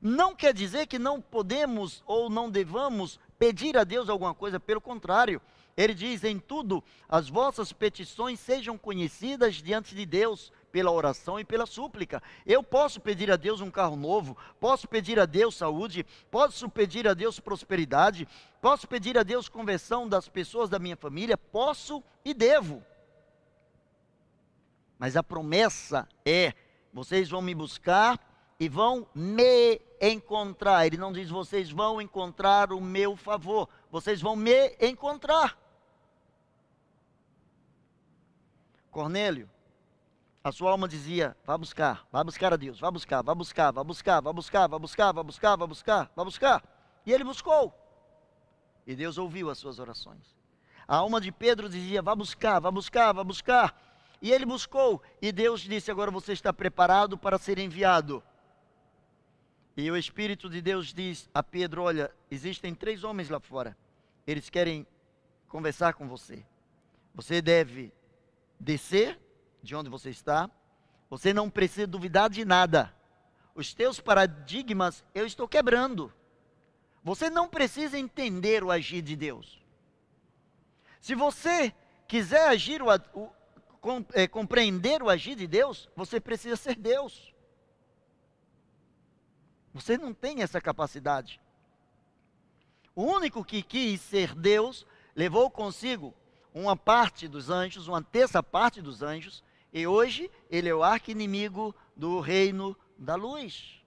[0.02, 4.82] Não quer dizer que não podemos ou não devamos pedir a Deus alguma coisa, pelo
[4.82, 5.42] contrário,
[5.76, 11.46] ele diz: em tudo as vossas petições sejam conhecidas diante de Deus pela oração e
[11.46, 12.22] pela súplica.
[12.46, 17.08] Eu posso pedir a Deus um carro novo, posso pedir a Deus saúde, posso pedir
[17.08, 18.28] a Deus prosperidade,
[18.60, 22.84] posso pedir a Deus conversão das pessoas da minha família, posso e devo.
[25.00, 26.54] Mas a promessa é:
[26.92, 28.20] vocês vão me buscar
[28.60, 30.86] e vão me encontrar.
[30.86, 35.58] Ele não diz vocês vão encontrar o meu favor, vocês vão me encontrar.
[38.92, 39.50] Cornélio,
[40.46, 43.84] a sua alma dizia: vá buscar, vá buscar a Deus, vá buscar, vá buscar, vá
[43.84, 46.64] buscar, vá buscar, vá buscar, vá buscar, vá buscar, vá buscar.
[47.04, 47.74] E ele buscou.
[48.86, 50.38] E Deus ouviu as suas orações.
[50.88, 54.16] A alma de Pedro dizia: vá buscar, vá buscar, vá buscar.
[54.22, 55.02] E ele buscou.
[55.20, 58.22] E Deus disse: agora você está preparado para ser enviado.
[59.76, 63.76] E o Espírito de Deus diz a Pedro: Olha, existem três homens lá fora.
[64.28, 64.86] Eles querem
[65.48, 66.46] conversar com você.
[67.16, 67.92] Você deve
[68.60, 69.25] descer
[69.66, 70.50] de onde você está.
[71.10, 72.94] Você não precisa duvidar de nada.
[73.54, 76.14] Os teus paradigmas eu estou quebrando.
[77.04, 79.62] Você não precisa entender o agir de Deus.
[81.02, 81.74] Se você
[82.08, 83.30] quiser agir o, o
[84.14, 87.34] é, compreender o agir de Deus, você precisa ser Deus.
[89.74, 91.40] Você não tem essa capacidade.
[92.96, 94.86] O único que quis ser Deus
[95.16, 96.14] levou consigo
[96.54, 99.44] uma parte dos anjos, uma terça parte dos anjos,
[99.76, 103.84] e hoje ele é o arqui-inimigo do reino da luz.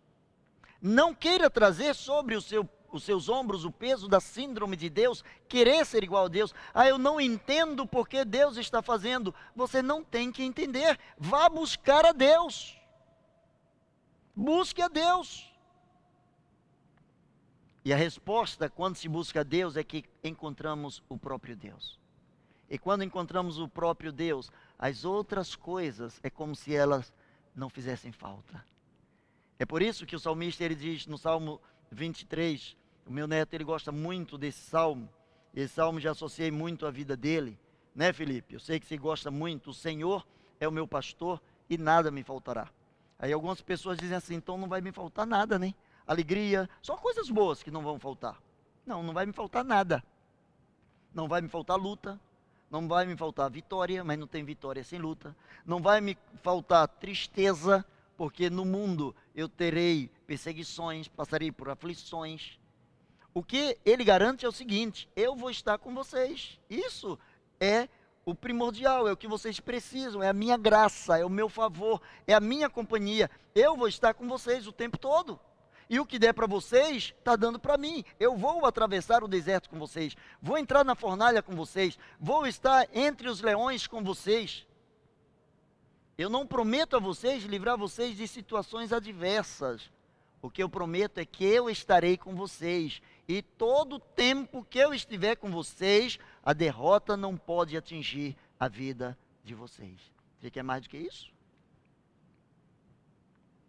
[0.82, 5.24] Não queira trazer sobre o seu, os seus ombros o peso da síndrome de Deus,
[5.48, 6.54] querer ser igual a Deus.
[6.74, 9.34] Ah, eu não entendo porque Deus está fazendo.
[9.56, 11.00] Você não tem que entender.
[11.16, 12.76] Vá buscar a Deus.
[14.36, 15.50] Busque a Deus.
[17.82, 21.98] E a resposta, quando se busca Deus, é que encontramos o próprio Deus.
[22.70, 27.12] E quando encontramos o próprio Deus, as outras coisas é como se elas
[27.54, 28.64] não fizessem falta.
[29.58, 31.60] É por isso que o salmista ele diz no Salmo
[31.90, 35.08] 23, o meu neto ele gosta muito desse salmo.
[35.52, 37.58] Esse salmo já associei muito à vida dele,
[37.92, 38.54] né, Felipe?
[38.54, 39.70] Eu sei que você gosta muito.
[39.70, 40.24] O Senhor
[40.60, 42.68] é o meu pastor e nada me faltará.
[43.18, 45.74] Aí algumas pessoas dizem assim, então não vai me faltar nada, né?
[46.06, 48.40] Alegria, só coisas boas que não vão faltar.
[48.86, 50.04] Não, não vai me faltar nada.
[51.12, 52.20] Não vai me faltar luta,
[52.70, 55.34] não vai me faltar vitória, mas não tem vitória sem luta.
[55.64, 57.84] Não vai me faltar tristeza,
[58.16, 62.58] porque no mundo eu terei perseguições, passarei por aflições.
[63.32, 66.58] O que ele garante é o seguinte: eu vou estar com vocês.
[66.68, 67.18] Isso
[67.58, 67.88] é
[68.24, 72.02] o primordial, é o que vocês precisam, é a minha graça, é o meu favor,
[72.26, 73.30] é a minha companhia.
[73.54, 75.40] Eu vou estar com vocês o tempo todo.
[75.88, 78.04] E o que der para vocês, está dando para mim.
[78.20, 82.86] Eu vou atravessar o deserto com vocês, vou entrar na fornalha com vocês, vou estar
[82.92, 84.66] entre os leões com vocês.
[86.16, 89.90] Eu não prometo a vocês livrar vocês de situações adversas.
[90.42, 93.00] O que eu prometo é que eu estarei com vocês.
[93.26, 98.68] E todo o tempo que eu estiver com vocês, a derrota não pode atingir a
[98.68, 100.00] vida de vocês.
[100.38, 101.32] Você quer mais do que isso?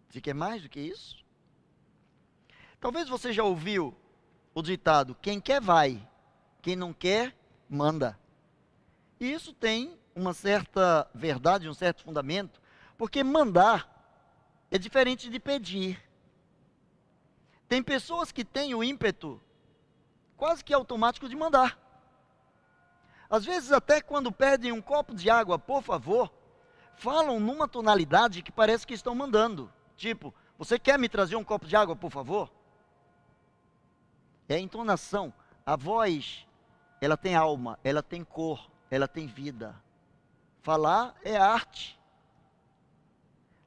[0.09, 1.23] Você quer mais do que isso?
[2.79, 3.95] Talvez você já ouviu
[4.53, 6.07] o ditado: quem quer vai,
[6.61, 7.35] quem não quer
[7.69, 8.17] manda.
[9.19, 12.61] E isso tem uma certa verdade, um certo fundamento,
[12.97, 13.87] porque mandar
[14.71, 16.01] é diferente de pedir.
[17.67, 19.41] Tem pessoas que têm o ímpeto
[20.35, 21.77] quase que automático de mandar.
[23.29, 26.33] Às vezes, até quando pedem um copo de água, por favor,
[26.95, 29.71] falam numa tonalidade que parece que estão mandando.
[29.95, 32.49] Tipo, você quer me trazer um copo de água, por favor?
[34.49, 35.31] É a entonação.
[35.63, 36.47] A voz,
[36.99, 39.79] ela tem alma, ela tem cor, ela tem vida.
[40.63, 41.97] Falar é arte.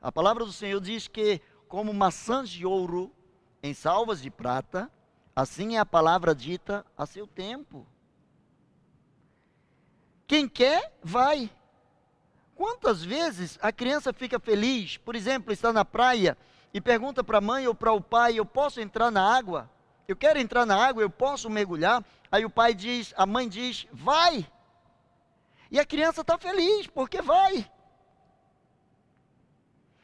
[0.00, 3.12] A palavra do Senhor diz que, como maçãs de ouro
[3.62, 4.90] em salvas de prata,
[5.34, 7.86] assim é a palavra dita a seu tempo.
[10.26, 11.48] Quem quer, vai.
[12.56, 16.36] Quantas vezes a criança fica feliz, por exemplo, está na praia
[16.74, 19.70] e pergunta para a mãe ou para o pai: Eu posso entrar na água?
[20.06, 22.04] Eu quero entrar na água, eu posso mergulhar?
[22.30, 24.46] Aí o pai diz, a mãe diz, vai.
[25.70, 27.70] E a criança está feliz, porque vai.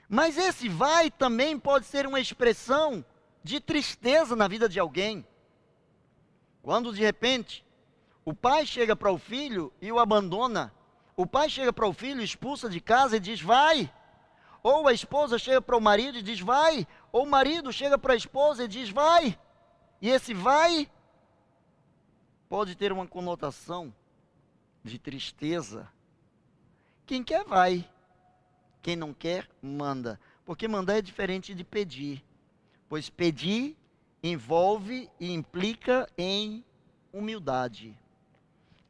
[0.08, 3.04] Mas esse vai também pode ser uma expressão
[3.44, 5.26] de tristeza na vida de alguém.
[6.62, 7.64] Quando de repente
[8.24, 10.72] o pai chega para o filho e o abandona,
[11.16, 13.92] o pai chega para o filho, expulsa de casa e diz: Vai.
[14.62, 16.86] Ou a esposa chega para o marido e diz: Vai.
[17.10, 19.38] Ou o marido chega para a esposa e diz: Vai.
[20.00, 20.88] E esse vai
[22.48, 23.92] pode ter uma conotação
[24.82, 25.88] de tristeza.
[27.04, 27.88] Quem quer, vai.
[28.80, 30.20] Quem não quer, manda.
[30.44, 32.24] Porque mandar é diferente de pedir.
[32.88, 33.76] Pois pedir
[34.22, 36.64] envolve e implica em
[37.12, 37.96] humildade.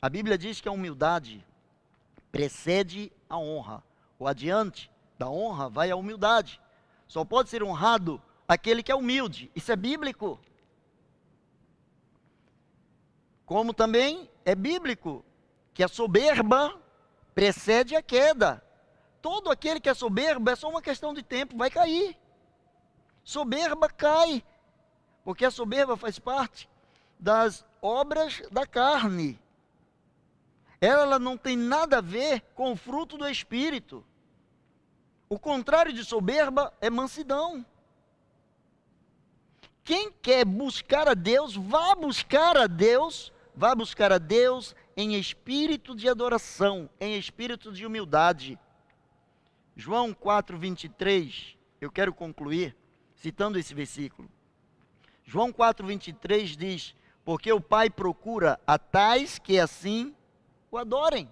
[0.00, 1.44] A Bíblia diz que a humildade
[2.30, 3.82] precede a honra.
[4.18, 6.60] O adiante da honra vai a humildade.
[7.06, 9.50] Só pode ser honrado aquele que é humilde.
[9.54, 10.38] Isso é bíblico.
[13.48, 15.24] Como também é bíblico
[15.72, 16.78] que a soberba
[17.34, 18.62] precede a queda.
[19.22, 22.14] Todo aquele que é soberbo é só uma questão de tempo, vai cair.
[23.24, 24.44] Soberba cai,
[25.24, 26.68] porque a soberba faz parte
[27.18, 29.40] das obras da carne.
[30.78, 34.04] Ela não tem nada a ver com o fruto do espírito.
[35.26, 37.64] O contrário de soberba é mansidão.
[39.82, 45.96] Quem quer buscar a Deus, vá buscar a Deus Vá buscar a Deus em espírito
[45.96, 48.56] de adoração, em espírito de humildade.
[49.74, 52.76] João 4, 23, eu quero concluir
[53.16, 54.30] citando esse versículo.
[55.24, 56.94] João 4, 23 diz:
[57.24, 60.14] Porque o Pai procura a tais que assim
[60.70, 61.28] o adorem.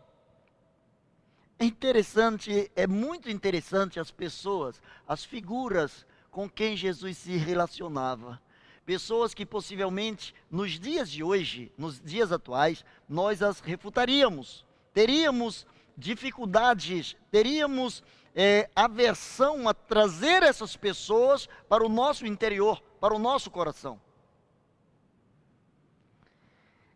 [1.60, 8.44] É interessante, é muito interessante as pessoas, as figuras com quem Jesus se relacionava
[8.86, 14.64] pessoas que possivelmente nos dias de hoje, nos dias atuais, nós as refutaríamos.
[14.94, 15.66] Teríamos
[15.98, 23.50] dificuldades, teríamos é, aversão a trazer essas pessoas para o nosso interior, para o nosso
[23.50, 24.00] coração.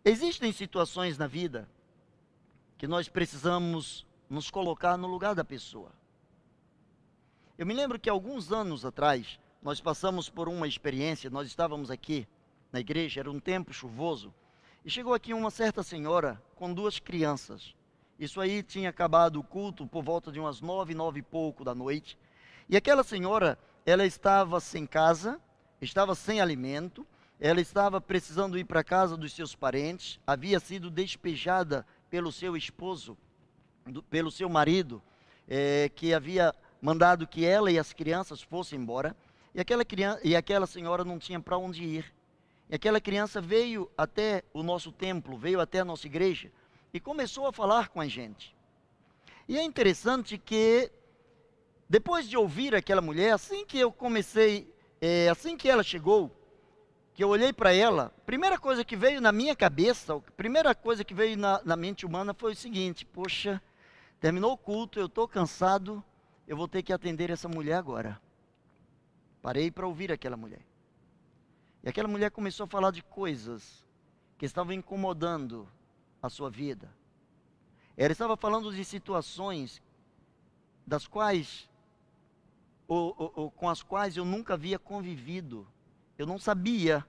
[0.05, 1.69] Existem situações na vida
[2.79, 5.93] que nós precisamos nos colocar no lugar da pessoa.
[7.59, 12.27] Eu me lembro que alguns anos atrás, nós passamos por uma experiência, nós estávamos aqui
[12.73, 14.33] na igreja, era um tempo chuvoso,
[14.85, 17.75] e chegou aqui uma certa senhora com duas crianças.
[18.19, 21.75] Isso aí tinha acabado o culto por volta de umas nove, nove e pouco da
[21.75, 22.19] noite.
[22.69, 25.41] E aquela senhora, ela estava sem casa,
[25.81, 27.07] estava sem alimento,
[27.41, 32.57] ela estava precisando ir para a casa dos seus parentes, havia sido despejada pelo seu
[32.57, 33.17] esposo,
[33.87, 35.03] do, pelo seu marido,
[35.49, 39.17] é, que havia mandado que ela e as crianças fossem embora.
[39.55, 42.15] E aquela, criança, e aquela senhora não tinha para onde ir.
[42.69, 46.53] E aquela criança veio até o nosso templo, veio até a nossa igreja
[46.93, 48.55] e começou a falar com a gente.
[49.49, 50.91] E é interessante que,
[51.89, 56.31] depois de ouvir aquela mulher, assim que eu comecei, é, assim que ela chegou,
[57.15, 61.05] que eu olhei para ela, primeira coisa que veio na minha cabeça, a primeira coisa
[61.05, 63.61] que veio na, na mente humana foi o seguinte: poxa,
[64.21, 66.03] terminou o culto, eu estou cansado,
[66.47, 68.21] eu vou ter que atender essa mulher agora.
[69.43, 70.65] Parei para ouvir aquela mulher.
[71.83, 73.87] E aquela mulher começou a falar de coisas
[74.37, 75.69] que estavam incomodando
[76.23, 76.93] a sua vida.
[77.97, 79.83] Ela estava falando de situações
[80.87, 81.69] das quais,
[82.87, 85.67] ou, ou, ou, com as quais eu nunca havia convivido.
[86.19, 87.07] Eu não sabia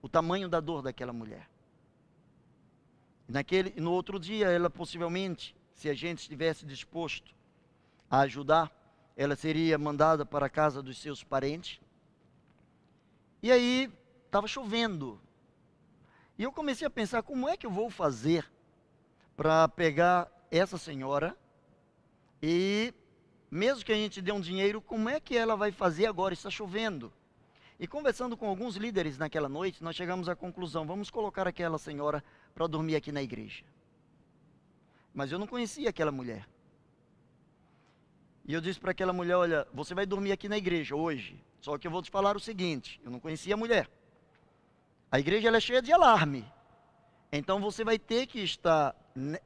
[0.00, 1.48] o tamanho da dor daquela mulher.
[3.28, 7.34] Naquele, no outro dia, ela possivelmente, se a gente estivesse disposto
[8.10, 8.70] a ajudar,
[9.16, 11.80] ela seria mandada para a casa dos seus parentes.
[13.42, 13.90] E aí
[14.26, 15.20] estava chovendo.
[16.38, 18.46] E eu comecei a pensar como é que eu vou fazer
[19.36, 21.36] para pegar essa senhora
[22.42, 22.92] e
[23.50, 26.34] mesmo que a gente dê um dinheiro, como é que ela vai fazer agora?
[26.34, 27.12] Está chovendo.
[27.78, 32.22] E conversando com alguns líderes naquela noite, nós chegamos à conclusão: vamos colocar aquela senhora
[32.54, 33.64] para dormir aqui na igreja.
[35.14, 36.46] Mas eu não conhecia aquela mulher.
[38.46, 41.42] E eu disse para aquela mulher: Olha, você vai dormir aqui na igreja hoje.
[41.60, 43.90] Só que eu vou te falar o seguinte: eu não conhecia a mulher.
[45.10, 46.44] A igreja é cheia de alarme.
[47.32, 48.94] Então você vai ter que estar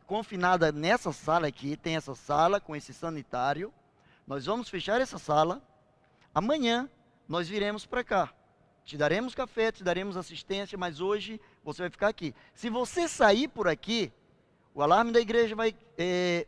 [0.07, 1.77] confinada nessa sala aqui.
[1.77, 3.73] Tem essa sala com esse sanitário.
[4.27, 5.63] Nós vamos fechar essa sala.
[6.35, 6.89] Amanhã
[7.27, 8.33] nós viremos para cá.
[8.85, 12.35] Te daremos café, te daremos assistência, mas hoje você vai ficar aqui.
[12.53, 14.13] Se você sair por aqui,
[14.75, 15.75] o alarme da igreja vai.
[15.97, 16.47] É,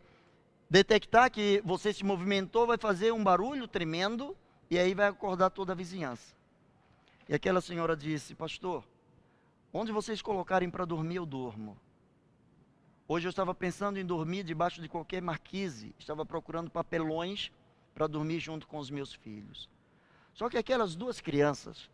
[0.73, 4.35] detectar que você se movimentou, vai fazer um barulho tremendo
[4.71, 6.35] e aí vai acordar toda a vizinhança.
[7.29, 8.83] E aquela senhora disse: Pastor,
[9.71, 11.77] onde vocês colocarem para dormir, eu durmo.
[13.07, 17.53] Hoje eu estava pensando em dormir debaixo de qualquer marquise, estava procurando papelões
[17.95, 19.69] para dormir junto com os meus filhos.
[20.33, 21.91] Só que aquelas duas crianças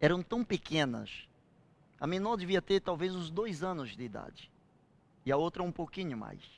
[0.00, 1.28] eram tão pequenas.
[2.00, 4.50] A menor devia ter talvez uns dois anos de idade.
[5.26, 6.56] E a outra um pouquinho mais.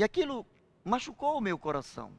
[0.00, 0.46] E aquilo
[0.82, 2.10] machucou o meu coração.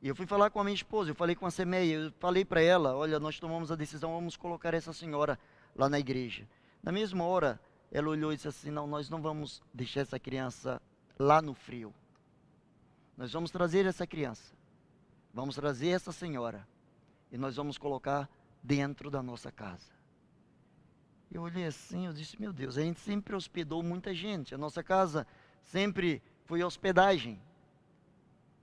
[0.00, 2.44] E eu fui falar com a minha esposa, eu falei com a Semeia, eu falei
[2.44, 5.36] para ela, olha, nós tomamos a decisão, vamos colocar essa senhora
[5.74, 6.48] lá na igreja.
[6.80, 7.60] Na mesma hora,
[7.90, 10.80] ela olhou e disse assim, não, nós não vamos deixar essa criança
[11.18, 11.92] lá no frio.
[13.16, 14.54] Nós vamos trazer essa criança,
[15.34, 16.64] vamos trazer essa senhora,
[17.32, 18.30] e nós vamos colocar
[18.62, 19.90] dentro da nossa casa.
[21.28, 24.80] Eu olhei assim, eu disse, meu Deus, a gente sempre hospedou muita gente, a nossa
[24.80, 25.26] casa
[25.64, 27.40] sempre foi hospedagem.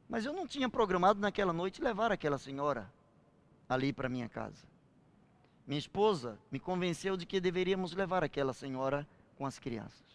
[0.08, 2.92] Mas eu não tinha programado naquela noite levar aquela senhora
[3.68, 4.68] ali para minha casa.
[5.68, 9.08] Minha esposa me convenceu de que deveríamos levar aquela senhora
[9.38, 10.10] com as crianças.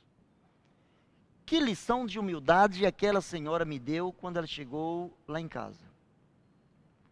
[1.46, 5.84] Que lição de humildade aquela senhora me deu quando ela chegou lá em casa.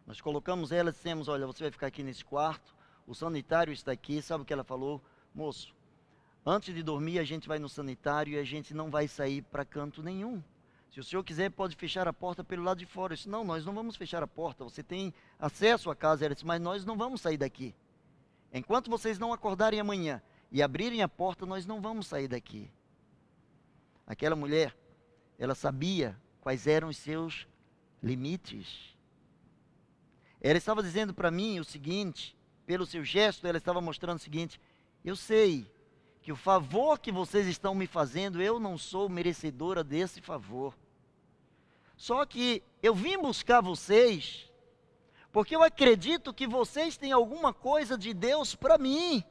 [0.07, 2.75] Nós colocamos ela e dissemos: Olha, você vai ficar aqui nesse quarto,
[3.07, 4.21] o sanitário está aqui.
[4.21, 5.01] Sabe o que ela falou?
[5.35, 5.75] Moço,
[6.45, 9.65] Antes de dormir, a gente vai no sanitário e a gente não vai sair para
[9.65, 10.43] canto nenhum.
[10.91, 13.13] Se o senhor quiser, pode fechar a porta pelo lado de fora.
[13.13, 14.65] Eu disse, não, nós não vamos fechar a porta.
[14.65, 16.25] Você tem acesso à casa.
[16.25, 17.75] Ela disse, mas nós não vamos sair daqui.
[18.53, 20.21] Enquanto vocês não acordarem amanhã
[20.51, 22.71] e abrirem a porta, nós não vamos sair daqui.
[24.07, 24.77] Aquela mulher,
[25.39, 27.47] ela sabia quais eram os seus
[28.03, 28.95] limites.
[30.41, 32.37] Ela estava dizendo para mim o seguinte,
[32.67, 34.61] pelo seu gesto, ela estava mostrando o seguinte:
[35.03, 35.72] eu sei
[36.23, 40.73] que o favor que vocês estão me fazendo, eu não sou merecedora desse favor.
[41.97, 44.49] Só que eu vim buscar vocês,
[45.33, 49.25] porque eu acredito que vocês têm alguma coisa de Deus para mim.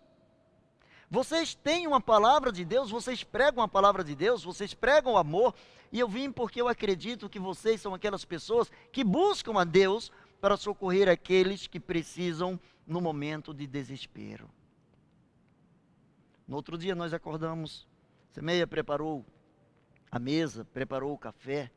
[1.10, 5.18] Vocês têm uma palavra de Deus, vocês pregam a palavra de Deus, vocês pregam o
[5.18, 5.56] amor,
[5.92, 10.12] e eu vim porque eu acredito que vocês são aquelas pessoas que buscam a Deus
[10.42, 14.50] para socorrer aqueles que precisam no momento de desespero.
[16.52, 17.88] No outro dia nós acordamos,
[18.34, 19.26] Semeia preparou
[20.12, 21.72] a mesa, preparou o café,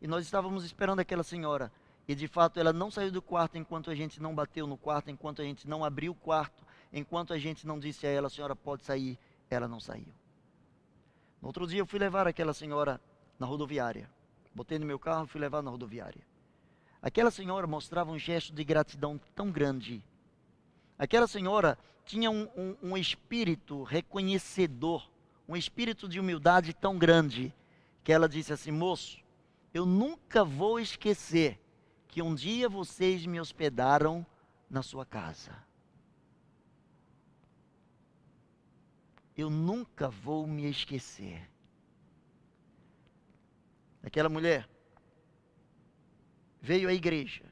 [0.00, 1.70] e nós estávamos esperando aquela senhora.
[2.08, 5.10] E de fato ela não saiu do quarto enquanto a gente não bateu no quarto,
[5.10, 8.56] enquanto a gente não abriu o quarto, enquanto a gente não disse a ela, senhora
[8.56, 9.18] pode sair,
[9.50, 10.08] ela não saiu.
[11.42, 12.98] No outro dia eu fui levar aquela senhora
[13.38, 14.08] na rodoviária.
[14.54, 16.22] Botei no meu carro e fui levar na rodoviária.
[17.02, 20.02] Aquela senhora mostrava um gesto de gratidão tão grande.
[21.02, 25.10] Aquela senhora tinha um, um, um espírito reconhecedor,
[25.48, 27.52] um espírito de humildade tão grande,
[28.04, 29.18] que ela disse assim: moço,
[29.74, 31.58] eu nunca vou esquecer
[32.06, 34.24] que um dia vocês me hospedaram
[34.70, 35.52] na sua casa.
[39.36, 41.50] Eu nunca vou me esquecer.
[44.04, 44.68] Aquela mulher
[46.60, 47.51] veio à igreja,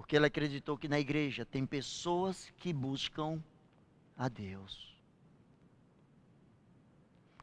[0.00, 3.38] porque ela acreditou que na igreja tem pessoas que buscam
[4.16, 4.96] a Deus.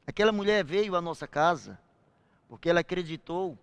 [0.08, 1.80] Aquela mulher veio à nossa casa,
[2.50, 3.56] porque ela acreditou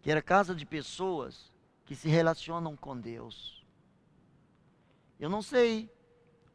[0.00, 1.52] que era casa de pessoas
[1.84, 3.62] que se relacionam com Deus.
[5.20, 5.90] Eu não sei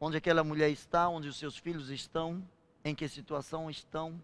[0.00, 2.44] onde aquela mulher está, onde os seus filhos estão,
[2.84, 4.20] em que situação estão,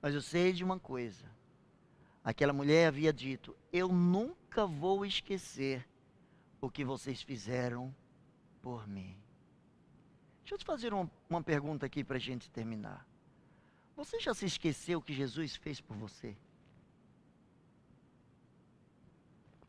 [0.00, 1.24] mas eu sei de uma coisa.
[2.22, 5.86] Aquela mulher havia dito: Eu nunca vou esquecer
[6.60, 7.94] o que vocês fizeram
[8.60, 9.16] por mim.
[10.40, 13.06] Deixa eu te fazer uma, pergunta aqui para a gente terminar.
[13.96, 16.36] Você já se esqueceu que Jesus fez por você?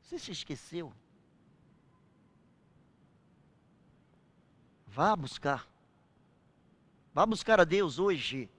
[0.01, 0.91] Você se esqueceu?
[4.87, 5.67] Vá buscar.
[7.13, 8.49] Vá buscar a Deus hoje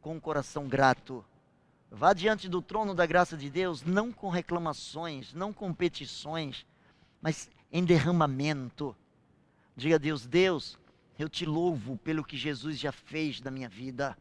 [0.00, 1.24] com o coração grato.
[1.94, 6.66] Vá diante do trono da graça de Deus, não com reclamações, não com petições,
[7.22, 8.94] mas em derramamento.
[9.76, 10.78] Diga a Deus: Deus,
[11.18, 14.16] eu te louvo pelo que Jesus já fez na minha vida.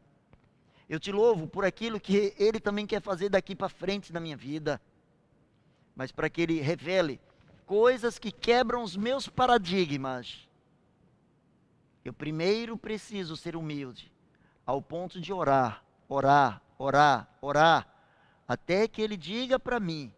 [0.88, 4.38] Eu te louvo por aquilo que Ele também quer fazer daqui para frente na minha
[4.38, 4.80] vida
[5.95, 7.19] mas para que Ele revele
[7.65, 10.47] coisas que quebram os meus paradigmas.
[12.03, 14.11] Eu primeiro preciso ser humilde,
[14.65, 17.88] ao ponto de orar, orar, orar, orar,
[18.47, 20.13] até que Ele diga para mim: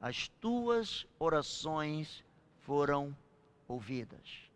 [0.00, 2.24] as tuas orações
[2.60, 3.16] foram
[3.66, 4.50] ouvidas.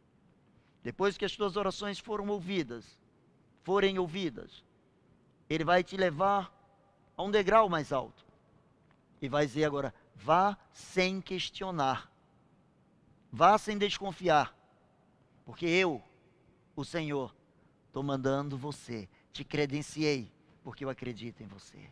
[0.83, 2.99] Depois que as tuas orações foram ouvidas,
[3.63, 4.65] forem ouvidas,
[5.49, 6.53] Ele vai te levar
[7.17, 8.25] a um degrau mais alto
[9.21, 12.11] e vai dizer agora: Vá sem questionar.
[13.31, 14.55] Vá sem desconfiar.
[15.45, 16.03] Porque eu,
[16.77, 17.35] o Senhor,
[17.87, 19.09] estou mandando você.
[19.33, 20.31] Te credenciei,
[20.63, 21.91] porque eu acredito em você.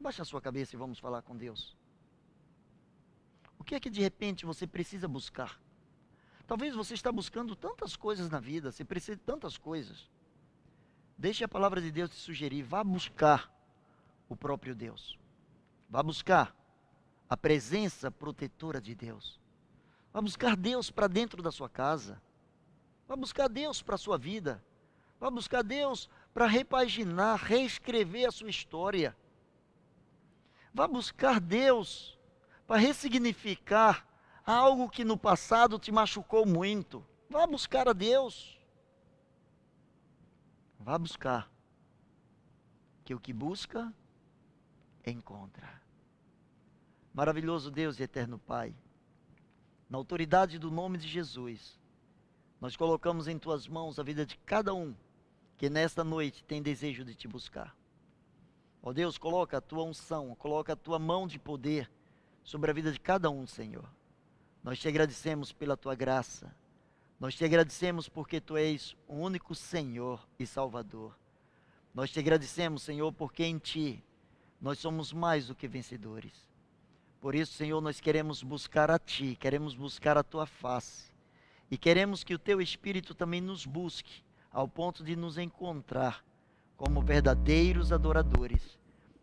[0.00, 1.76] Baixa a sua cabeça e vamos falar com Deus.
[3.58, 5.60] O que é que de repente você precisa buscar?
[6.46, 10.10] Talvez você está buscando tantas coisas na vida, você precisa de tantas coisas.
[11.16, 13.50] Deixe a palavra de Deus te sugerir, vá buscar
[14.28, 15.18] o próprio Deus.
[15.88, 16.54] Vá buscar
[17.28, 19.40] a presença protetora de Deus.
[20.12, 22.20] Vá buscar Deus para dentro da sua casa.
[23.08, 24.62] Vá buscar Deus para a sua vida.
[25.18, 29.16] Vá buscar Deus para repaginar, reescrever a sua história.
[30.74, 32.18] Vá buscar Deus
[32.66, 34.04] para ressignificar
[34.44, 37.06] algo que no passado te machucou muito.
[37.30, 38.58] Vá buscar a Deus.
[40.80, 41.48] Vá buscar.
[43.04, 43.94] Que o que busca,
[45.06, 45.80] encontra.
[47.12, 48.74] Maravilhoso Deus e eterno Pai,
[49.88, 51.78] na autoridade do nome de Jesus,
[52.60, 54.96] nós colocamos em tuas mãos a vida de cada um
[55.64, 57.74] que nesta noite tem desejo de te buscar.
[58.82, 61.90] Ó Deus, coloca a tua unção, coloca a tua mão de poder
[62.42, 63.90] sobre a vida de cada um, Senhor.
[64.62, 66.54] Nós te agradecemos pela tua graça.
[67.18, 71.18] Nós te agradecemos porque tu és o único Senhor e Salvador.
[71.94, 74.04] Nós te agradecemos, Senhor, porque em ti
[74.60, 76.46] nós somos mais do que vencedores.
[77.22, 81.10] Por isso, Senhor, nós queremos buscar a Ti, queremos buscar a Tua face.
[81.70, 84.22] E queremos que o Teu Espírito também nos busque,
[84.54, 86.24] ao ponto de nos encontrar
[86.76, 88.78] como verdadeiros adoradores.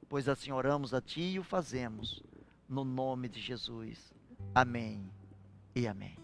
[0.10, 2.22] Pois assim oramos a Ti e o fazemos,
[2.68, 4.14] no nome de Jesus.
[4.54, 5.10] Amém
[5.74, 6.18] e amém.